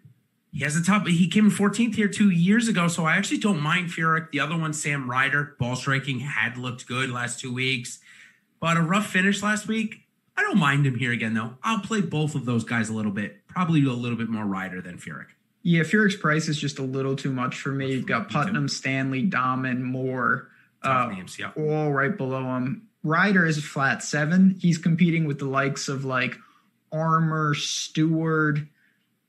[0.53, 1.07] He has a top.
[1.07, 4.29] He came in 14th here two years ago, so I actually don't mind Furyk.
[4.29, 7.99] The other one, Sam Ryder, ball striking had looked good last two weeks,
[8.59, 10.01] but a rough finish last week.
[10.37, 11.55] I don't mind him here again though.
[11.63, 13.47] I'll play both of those guys a little bit.
[13.47, 15.27] Probably a little bit more Ryder than Furyk.
[15.63, 17.91] Yeah, Furyk's price is just a little too much for me.
[17.91, 20.49] You've got Putnam, Stanley, Dahmen, Moore,
[20.83, 21.51] uh, names, yeah.
[21.55, 22.89] all right below him.
[23.03, 24.57] Ryder is a flat seven.
[24.59, 26.37] He's competing with the likes of like
[26.91, 28.59] Armour, Stewart,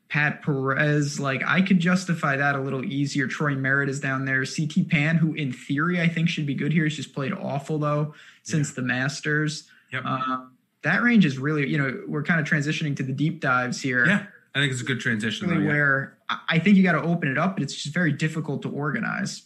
[0.08, 1.18] Pat Perez.
[1.18, 3.26] Like I could justify that a little easier.
[3.26, 4.44] Troy Merritt is down there.
[4.44, 7.78] CT Pan, who in theory I think should be good here, has just played awful
[7.78, 9.68] though since the Masters.
[9.92, 10.04] Yep.
[10.04, 10.52] Um,
[10.82, 14.06] that range is really, you know, we're kind of transitioning to the deep dives here.
[14.06, 15.48] Yeah, I think it's a good transition.
[15.48, 15.72] Really though, yeah.
[15.72, 18.62] where I I think you got to open it up, but it's just very difficult
[18.62, 19.42] to organize.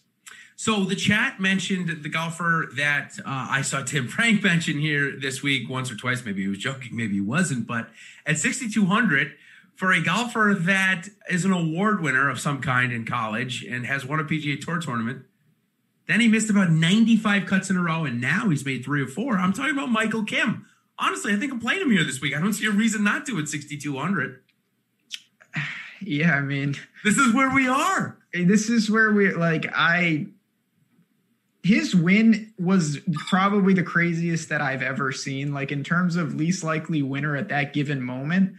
[0.57, 5.41] So the chat mentioned the golfer that uh, I saw Tim Frank mention here this
[5.41, 6.25] week once or twice.
[6.25, 7.67] Maybe he was joking, maybe he wasn't.
[7.67, 7.89] But
[8.27, 9.37] at 6,200
[9.79, 14.05] for a golfer that is an award winner of some kind in college and has
[14.05, 15.23] won a PGA Tour tournament,
[16.09, 19.07] then he missed about 95 cuts in a row, and now he's made three or
[19.07, 19.39] four.
[19.39, 20.67] I'm talking about Michael Kim.
[20.99, 22.35] Honestly, I think I'm playing him here this week.
[22.37, 24.43] I don't see a reason not to at 6,200.
[26.01, 28.19] Yeah, I mean, This is where we are.
[28.33, 30.27] this is where we like I
[31.65, 32.99] his win was
[33.29, 35.53] probably the craziest that I've ever seen.
[35.53, 38.55] Like in terms of least likely winner at that given moment.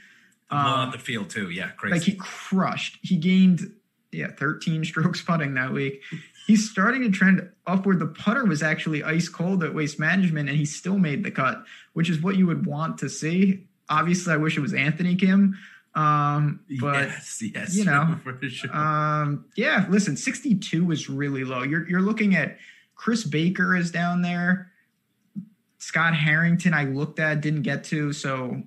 [0.51, 1.49] Well, Um, at the field, too.
[1.49, 1.93] Yeah, crazy.
[1.93, 2.97] like he crushed.
[3.01, 3.71] He gained
[4.11, 6.01] yeah 13 strokes putting that week.
[6.47, 7.99] He's starting to trend upward.
[7.99, 11.63] The putter was actually ice cold at Waste Management, and he still made the cut,
[11.93, 13.67] which is what you would want to see.
[13.87, 15.55] Obviously, I wish it was Anthony Kim,
[15.93, 17.75] um, but yes, yes.
[17.75, 18.75] you know, for sure.
[18.75, 21.61] um, yeah, listen, 62 is really low.
[21.61, 22.57] You're you're looking at
[22.95, 24.71] Chris Baker is down there.
[25.77, 28.11] Scott Harrington, I looked at, didn't get to.
[28.11, 28.63] So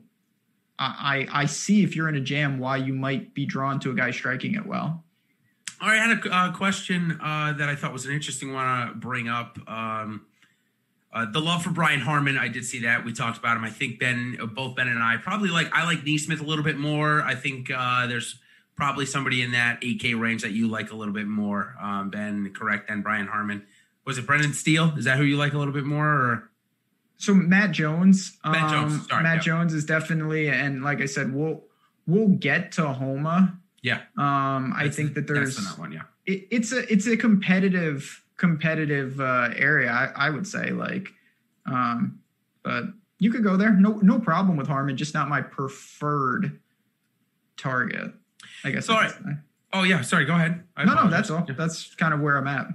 [0.98, 3.94] I I see if you're in a jam why you might be drawn to a
[3.94, 5.04] guy striking it well.
[5.80, 8.88] All right, I had a uh, question uh, that I thought was an interesting one
[8.88, 9.58] to bring up.
[9.68, 10.26] Um,
[11.12, 13.04] uh, the love for Brian Harman, I did see that.
[13.04, 13.64] We talked about him.
[13.64, 16.64] I think Ben, uh, both Ben and I, probably like I like NeSmith a little
[16.64, 17.20] bit more.
[17.22, 18.36] I think uh, there's
[18.76, 21.74] probably somebody in that 8K range that you like a little bit more.
[21.80, 22.88] Um, ben, correct?
[22.88, 23.66] Than Brian Harman.
[24.06, 24.94] Was it Brendan Steele?
[24.96, 26.06] Is that who you like a little bit more?
[26.06, 26.50] Or
[27.22, 29.40] So Matt Jones, Matt Jones, um, sorry, Matt yeah.
[29.42, 31.62] Jones is definitely, and like I said, we'll
[32.04, 33.56] we'll get to Homa.
[33.80, 35.92] yeah, Um, I That's think that there's that's one.
[35.92, 36.02] Yeah.
[36.26, 39.88] it, it's a it's a competitive competitive uh, area.
[39.92, 41.10] I, I would say like,
[41.66, 42.18] um,
[42.64, 42.86] but
[43.20, 43.70] you could go there.
[43.70, 44.96] No no problem with Harman.
[44.96, 46.58] Just not my preferred
[47.56, 48.12] target.
[48.64, 48.88] I guess.
[48.88, 49.08] I Sorry.
[49.10, 49.16] say.
[49.72, 50.24] Oh yeah, sorry.
[50.24, 50.64] Go ahead.
[50.76, 51.46] I No no that's all.
[51.56, 52.66] That's kind of where I'm at.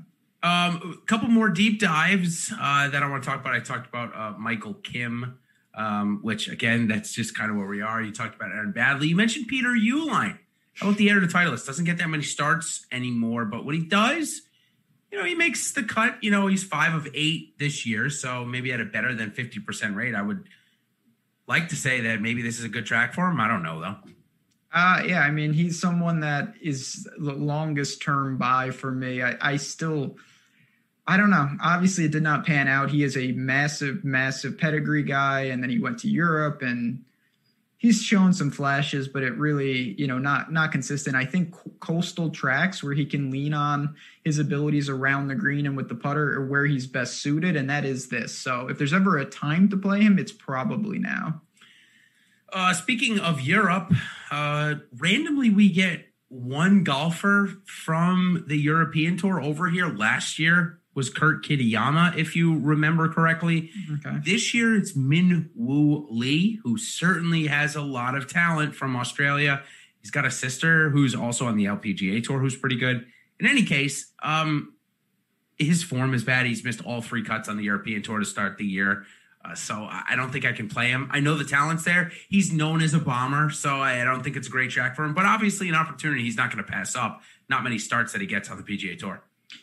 [0.44, 3.54] Um, a couple more deep dives uh, that I want to talk about.
[3.54, 5.40] I talked about uh, Michael Kim,
[5.74, 8.02] um, which again, that's just kind of where we are.
[8.02, 9.08] You talked about Aaron Baddeley.
[9.08, 10.38] You mentioned Peter Uihlein.
[10.76, 11.66] How about the editor titleist?
[11.66, 14.44] Doesn't get that many starts anymore, but when he does,
[15.12, 16.24] you know, he makes the cut.
[16.24, 19.60] You know, he's five of eight this year, so maybe at a better than fifty
[19.60, 20.14] percent rate.
[20.14, 20.48] I would
[21.48, 23.40] like to say that maybe this is a good track for him.
[23.40, 23.96] I don't know though.
[24.72, 29.24] Uh, yeah, I mean, he's someone that is the longest term buy for me.
[29.24, 30.18] I, I still,
[31.08, 31.50] I don't know.
[31.64, 32.92] Obviously, it did not pan out.
[32.92, 37.06] He is a massive, massive pedigree guy, and then he went to Europe, and
[37.78, 41.16] he's shown some flashes, but it really, you know, not not consistent.
[41.16, 43.96] I think coastal tracks where he can lean on
[44.26, 47.70] his abilities around the green and with the putter are where he's best suited, and
[47.70, 48.38] that is this.
[48.38, 51.42] So, if there's ever a time to play him, it's probably now.
[52.52, 53.94] Uh, speaking of Europe,
[54.30, 59.88] uh, randomly we get one golfer from the European tour over here.
[59.88, 63.70] Last year was Kurt Kitayama, if you remember correctly.
[64.06, 64.18] Okay.
[64.26, 69.64] This year it's Min Woo Lee, who certainly has a lot of talent from Australia
[70.08, 73.06] He's got a sister who's also on the LPGA tour who's pretty good.
[73.42, 74.74] In any case, um,
[75.58, 76.46] his form is bad.
[76.46, 79.04] He's missed all three cuts on the European tour to start the year.
[79.44, 81.10] Uh, so I don't think I can play him.
[81.12, 82.14] I know the talent's there.
[82.30, 85.14] He's known as a bomber, so I don't think it's a great track for him.
[85.14, 87.22] But obviously, an opportunity he's not going to pass up.
[87.50, 89.22] Not many starts that he gets on the PGA Tour.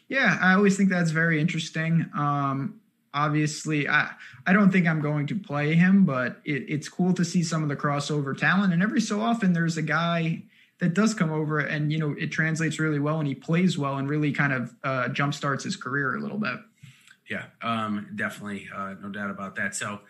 [0.08, 2.10] Yeah, I always think that's very interesting.
[2.16, 2.80] Um,
[3.12, 4.10] obviously, I
[4.46, 7.62] I don't think I'm going to play him, but it, it's cool to see some
[7.62, 8.72] of the crossover talent.
[8.72, 10.42] And every so often, there's a guy
[10.80, 13.96] that does come over, and you know, it translates really well, and he plays well,
[13.96, 16.56] and really kind of uh, jump starts his career a little bit.
[17.30, 19.74] Yeah, um, definitely, uh, no doubt about that.
[19.74, 20.00] So,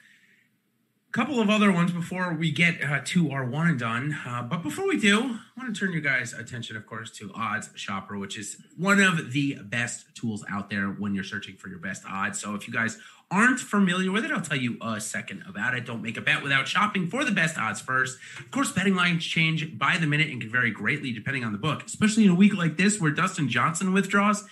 [1.15, 4.19] couple of other ones before we get uh, to our one and done.
[4.27, 7.31] Uh, but before we do, I want to turn your guys' attention, of course, to
[7.37, 11.69] Odds Shopper, which is one of the best tools out there when you're searching for
[11.69, 12.41] your best odds.
[12.41, 12.99] So, if you guys
[13.31, 15.87] aren't familiar with it, I'll tell you a second about it.
[15.87, 18.19] Don't make a bet without shopping for the best odds first.
[18.41, 21.59] Of course, betting lines change by the minute and can vary greatly depending on the
[21.59, 24.45] book, especially in a week like this where Dustin Johnson withdraws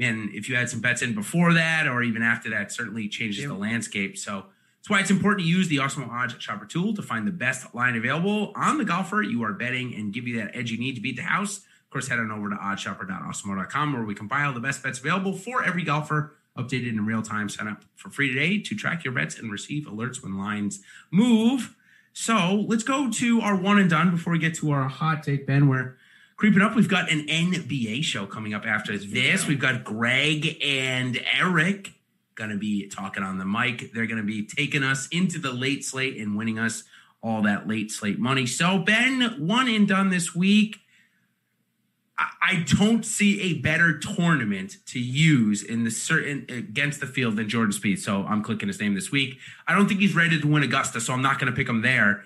[0.00, 3.44] man, if you had some bets in before that or even after that, certainly changes
[3.44, 4.16] the landscape.
[4.16, 4.46] So
[4.88, 7.74] that's why it's important to use the Awesemo Odds Shopper tool to find the best
[7.74, 10.94] line available on the golfer you are betting and give you that edge you need
[10.94, 11.58] to beat the house.
[11.58, 15.62] Of course, head on over to oddshopper.awesemo.com where we compile the best bets available for
[15.62, 17.50] every golfer updated in real time.
[17.50, 20.80] Sign up for free today to track your bets and receive alerts when lines
[21.10, 21.76] move.
[22.14, 25.46] So let's go to our one and done before we get to our hot take,
[25.46, 25.98] Ben, We're
[26.38, 26.74] creeping up.
[26.74, 29.46] We've got an NBA show coming up after this.
[29.46, 31.92] We've got Greg and Eric
[32.38, 33.92] going to be talking on the mic.
[33.92, 36.84] They're going to be taking us into the late slate and winning us
[37.20, 38.46] all that late slate money.
[38.46, 40.78] So, Ben, one and done this week.
[42.18, 47.48] I don't see a better tournament to use in the certain against the field than
[47.48, 47.98] Jordan Spieth.
[47.98, 49.38] So I'm clicking his name this week.
[49.68, 51.82] I don't think he's ready to win Augusta, so I'm not going to pick him
[51.82, 52.24] there.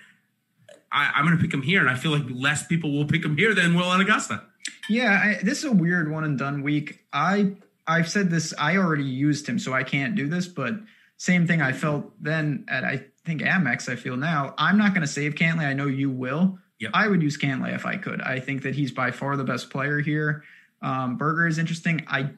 [0.90, 3.24] I, am going to pick him here, and I feel like less people will pick
[3.24, 4.44] him here than will on Augusta.
[4.88, 7.00] Yeah, I, this is a weird one and done week.
[7.12, 7.56] I
[7.86, 8.54] I've said this.
[8.58, 10.46] I already used him, so I can't do this.
[10.46, 10.74] But
[11.16, 13.88] same thing I felt then at I think Amex.
[13.88, 14.54] I feel now.
[14.58, 15.66] I'm not going to save Cantlay.
[15.66, 16.58] I know you will.
[16.80, 16.90] Yep.
[16.94, 18.20] I would use Cantlay if I could.
[18.20, 20.42] I think that he's by far the best player here.
[20.80, 22.04] Um, Berger is interesting.
[22.08, 22.30] I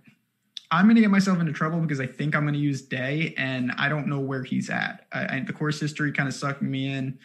[0.71, 3.35] I'm going to get myself into trouble because I think I'm going to use Day,
[3.37, 5.07] and I don't know where he's at.
[5.13, 7.19] I, I, the course history kind of sucked me in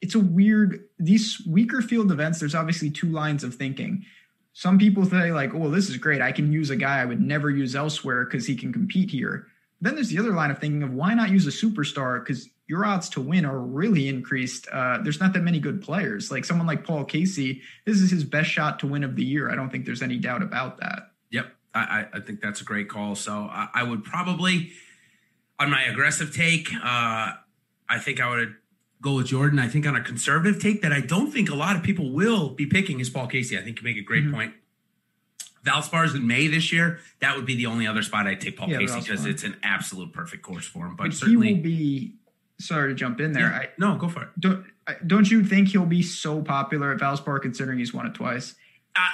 [0.00, 4.04] it's a weird these weaker field events there's obviously two lines of thinking
[4.52, 6.20] some people say like oh this is great.
[6.20, 9.46] I can use a guy i would never use elsewhere because he can compete here.
[9.80, 12.24] Then there's the other line of thinking of why not use a superstar?
[12.24, 14.66] Because your odds to win are really increased.
[14.70, 16.30] Uh, there's not that many good players.
[16.30, 19.50] Like someone like paul casey this is his best shot to win of the year.
[19.50, 21.10] I don't think there's any doubt about that.
[21.30, 21.46] Yep.
[21.74, 23.14] I, I think that's a great call.
[23.14, 24.72] So I, I would probably
[25.58, 27.32] on my aggressive take uh,
[27.88, 28.54] i think i would
[29.00, 29.58] go with Jordan.
[29.58, 32.50] I think on a conservative take that I don't think a lot of people will
[32.50, 33.58] be picking is Paul Casey.
[33.58, 34.34] I think you make a great mm-hmm.
[34.34, 34.54] point.
[35.64, 37.00] Valspar's in May this year.
[37.20, 39.56] That would be the only other spot I'd take Paul yeah, Casey because it's an
[39.62, 40.96] absolute perfect course for him.
[40.96, 42.14] But, but certainly, he will be.
[42.60, 43.50] Sorry to jump in there.
[43.50, 44.28] Yeah, I, no, go for it.
[44.38, 44.64] Don't
[45.06, 48.54] don't you think he'll be so popular at Valspar considering he's won it twice?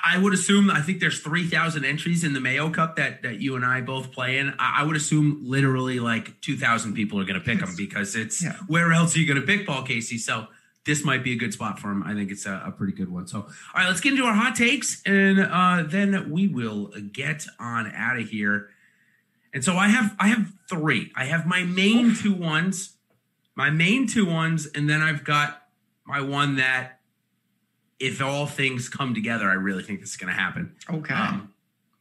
[0.05, 0.71] I, would assume.
[0.71, 3.81] I think there's three thousand entries in the Mayo Cup that that you and I
[3.81, 4.55] both play in.
[4.59, 8.17] I, I would assume literally like two thousand people are going to pick them because
[8.17, 8.57] it's yeah.
[8.67, 10.19] where else are you going to pick Paul Casey?
[10.19, 10.47] So
[10.85, 12.03] this might be a good spot for him.
[12.03, 13.27] I think it's a, a, pretty good one.
[13.27, 17.47] So, all right, let's get into our hot takes, and uh, then we will get
[17.59, 18.69] on out of here.
[19.53, 21.13] And so I have I have three.
[21.17, 22.97] I have my main two ones,
[23.55, 25.63] my main two ones, and then I've got
[26.07, 27.01] my one that
[28.05, 30.77] if all things come together, I really think this is going to happen.
[30.91, 31.15] Okay.
[31.15, 31.55] Um,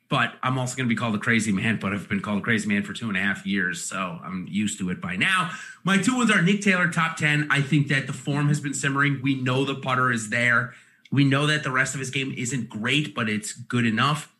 [0.09, 2.41] but I'm also going to be called a crazy man, but I've been called a
[2.41, 5.51] crazy man for two and a half years, so I'm used to it by now.
[5.83, 7.47] My two ones are Nick Taylor, top 10.
[7.49, 9.21] I think that the form has been simmering.
[9.23, 10.73] We know the putter is there.
[11.11, 14.31] We know that the rest of his game isn't great, but it's good enough.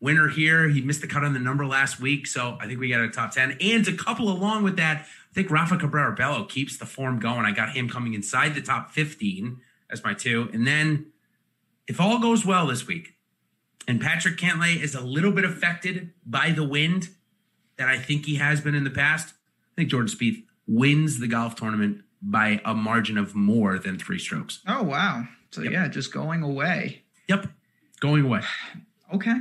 [0.00, 0.68] Winner here.
[0.68, 3.10] He missed the cut on the number last week, so I think we got a
[3.10, 3.58] top 10.
[3.60, 7.44] And to couple along with that, I think Rafa Cabrera Bello keeps the form going.
[7.44, 9.60] I got him coming inside the top 15
[9.90, 10.48] as my two.
[10.52, 11.06] And then
[11.86, 13.14] if all goes well this week,
[13.88, 17.08] and Patrick Cantlay is a little bit affected by the wind
[17.76, 19.34] that I think he has been in the past,
[19.72, 24.18] I think Jordan Spieth wins the golf tournament by a margin of more than three
[24.18, 24.60] strokes.
[24.68, 25.24] Oh wow!
[25.50, 25.72] So yep.
[25.72, 27.02] yeah, just going away.
[27.28, 27.48] Yep,
[28.00, 28.42] going away.
[29.12, 29.34] Okay.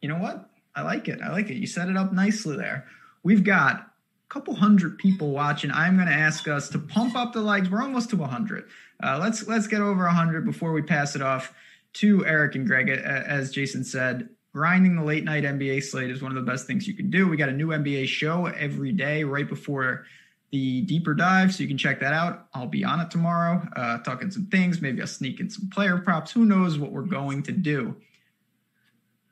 [0.00, 0.50] You know what?
[0.74, 1.20] I like it.
[1.22, 1.54] I like it.
[1.54, 2.86] You set it up nicely there.
[3.22, 3.86] We've got a
[4.28, 5.70] couple hundred people watching.
[5.70, 7.70] I'm going to ask us to pump up the likes.
[7.70, 8.68] We're almost to 100.
[9.02, 11.52] Uh, let's let's get over 100 before we pass it off
[11.94, 12.88] to Eric and Greg.
[12.88, 16.86] As Jason said, grinding the late night NBA slate is one of the best things
[16.88, 17.28] you can do.
[17.28, 20.04] We got a new NBA show every day right before
[20.52, 22.46] the deeper dive, so you can check that out.
[22.54, 24.80] I'll be on it tomorrow, uh, talking some things.
[24.80, 26.32] Maybe I'll sneak in some player props.
[26.32, 27.96] Who knows what we're going to do?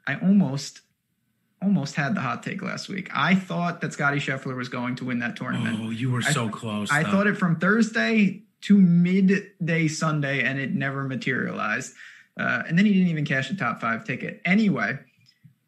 [0.07, 0.81] I almost,
[1.63, 3.09] almost had the hot take last week.
[3.15, 5.79] I thought that Scotty Scheffler was going to win that tournament.
[5.81, 6.91] Oh, you were I- so close.
[6.91, 7.11] I though.
[7.13, 11.93] thought it from Thursday to midday Sunday, and it never materialized.
[12.39, 14.41] Uh, and then he didn't even cash a top five ticket.
[14.45, 14.99] Anyway,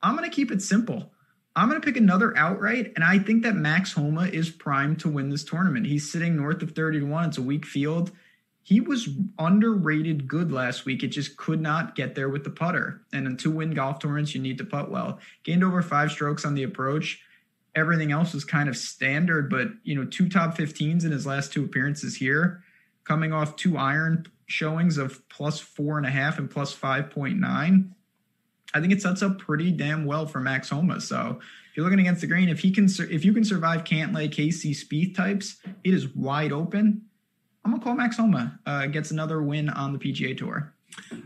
[0.03, 1.13] I'm going to keep it simple.
[1.55, 5.09] I'm going to pick another outright, and I think that Max Homa is primed to
[5.09, 5.87] win this tournament.
[5.87, 7.29] He's sitting north of 30 to 1.
[7.29, 8.13] It's a weak field.
[8.63, 11.03] He was underrated good last week.
[11.03, 13.01] It just could not get there with the putter.
[13.13, 15.21] And two win golf tournaments, you need to putt well.
[15.45, 17.23] Gained over five strokes on the approach.
[17.75, 21.53] Everything else was kind of standard, but you know, two top 15s in his last
[21.53, 22.65] two appearances here,
[23.07, 27.91] coming off two iron showings of plus four and a half and plus 5.9.
[28.75, 31.01] I think it sets up pretty damn well for Max Homa.
[31.01, 34.31] So if you're looking against the grain, if he can, if you can survive Cantlay,
[34.31, 37.03] Casey, Spieth types, it is wide open.
[37.65, 38.59] I'm gonna call Max Homa.
[38.65, 40.73] Uh, gets another win on the PGA Tour.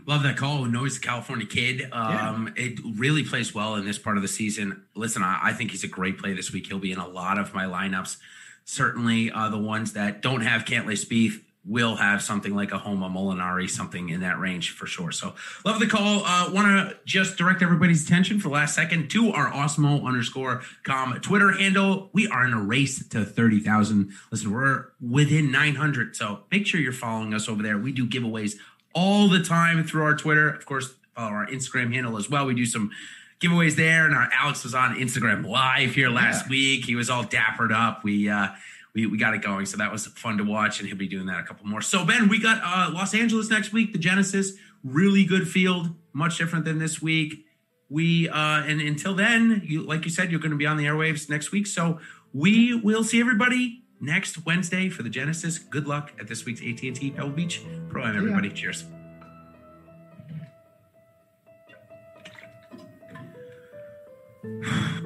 [0.05, 0.65] Love that call.
[0.65, 1.87] No, he's a California kid.
[1.91, 4.83] Um, It really plays well in this part of the season.
[4.95, 6.67] Listen, I, I think he's a great play this week.
[6.67, 8.17] He'll be in a lot of my lineups.
[8.65, 13.07] Certainly, uh, the ones that don't have Cantlay Spieth will have something like a Homa
[13.09, 15.11] Molinari, something in that range for sure.
[15.11, 16.23] So, love the call.
[16.25, 20.61] Uh, Want to just direct everybody's attention for the last second to our Awesemo underscore
[20.83, 22.09] com Twitter handle.
[22.13, 24.11] We are in a race to 30,000.
[24.31, 26.15] Listen, we're within 900.
[26.15, 27.77] So, make sure you're following us over there.
[27.77, 28.55] We do giveaways
[28.95, 30.49] all the time through our Twitter.
[30.49, 32.45] Of course, follow our Instagram handle as well.
[32.45, 32.91] We do some
[33.39, 34.05] giveaways there.
[34.05, 36.85] And our Alex was on Instagram live here last week.
[36.85, 38.03] He was all dappered up.
[38.03, 38.49] We uh
[38.93, 39.65] we, we got it going.
[39.65, 41.81] So that was fun to watch, and he'll be doing that a couple more.
[41.81, 46.37] So Ben, we got uh Los Angeles next week, the Genesis, really good field, much
[46.37, 47.45] different than this week.
[47.89, 51.29] We uh and until then, you like you said, you're gonna be on the airwaves
[51.29, 51.67] next week.
[51.67, 51.99] So
[52.33, 55.59] we will see everybody next Wednesday for the Genesis.
[55.59, 58.49] Good luck at this week's AT&T Pebble Beach Pro Am, everybody.
[58.49, 58.85] Cheers.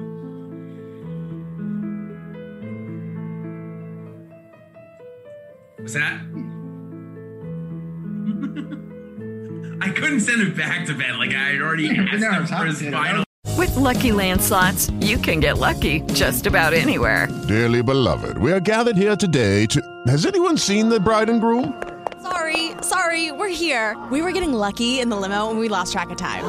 [5.86, 6.14] Was that?
[9.80, 11.16] I couldn't send it back to Ben.
[11.16, 13.22] Like I had already asked No, him for his final.
[13.56, 17.28] With Lucky Land slots, you can get lucky just about anywhere.
[17.46, 19.80] Dearly beloved, we are gathered here today to.
[20.08, 21.80] Has anyone seen the bride and groom?
[22.20, 23.96] Sorry, sorry, we're here.
[24.10, 26.42] We were getting lucky in the limo and we lost track of time.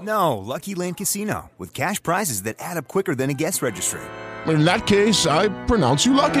[0.00, 4.00] No, Lucky Land Casino, with cash prizes that add up quicker than a guest registry.
[4.46, 6.40] In that case, I pronounce you lucky.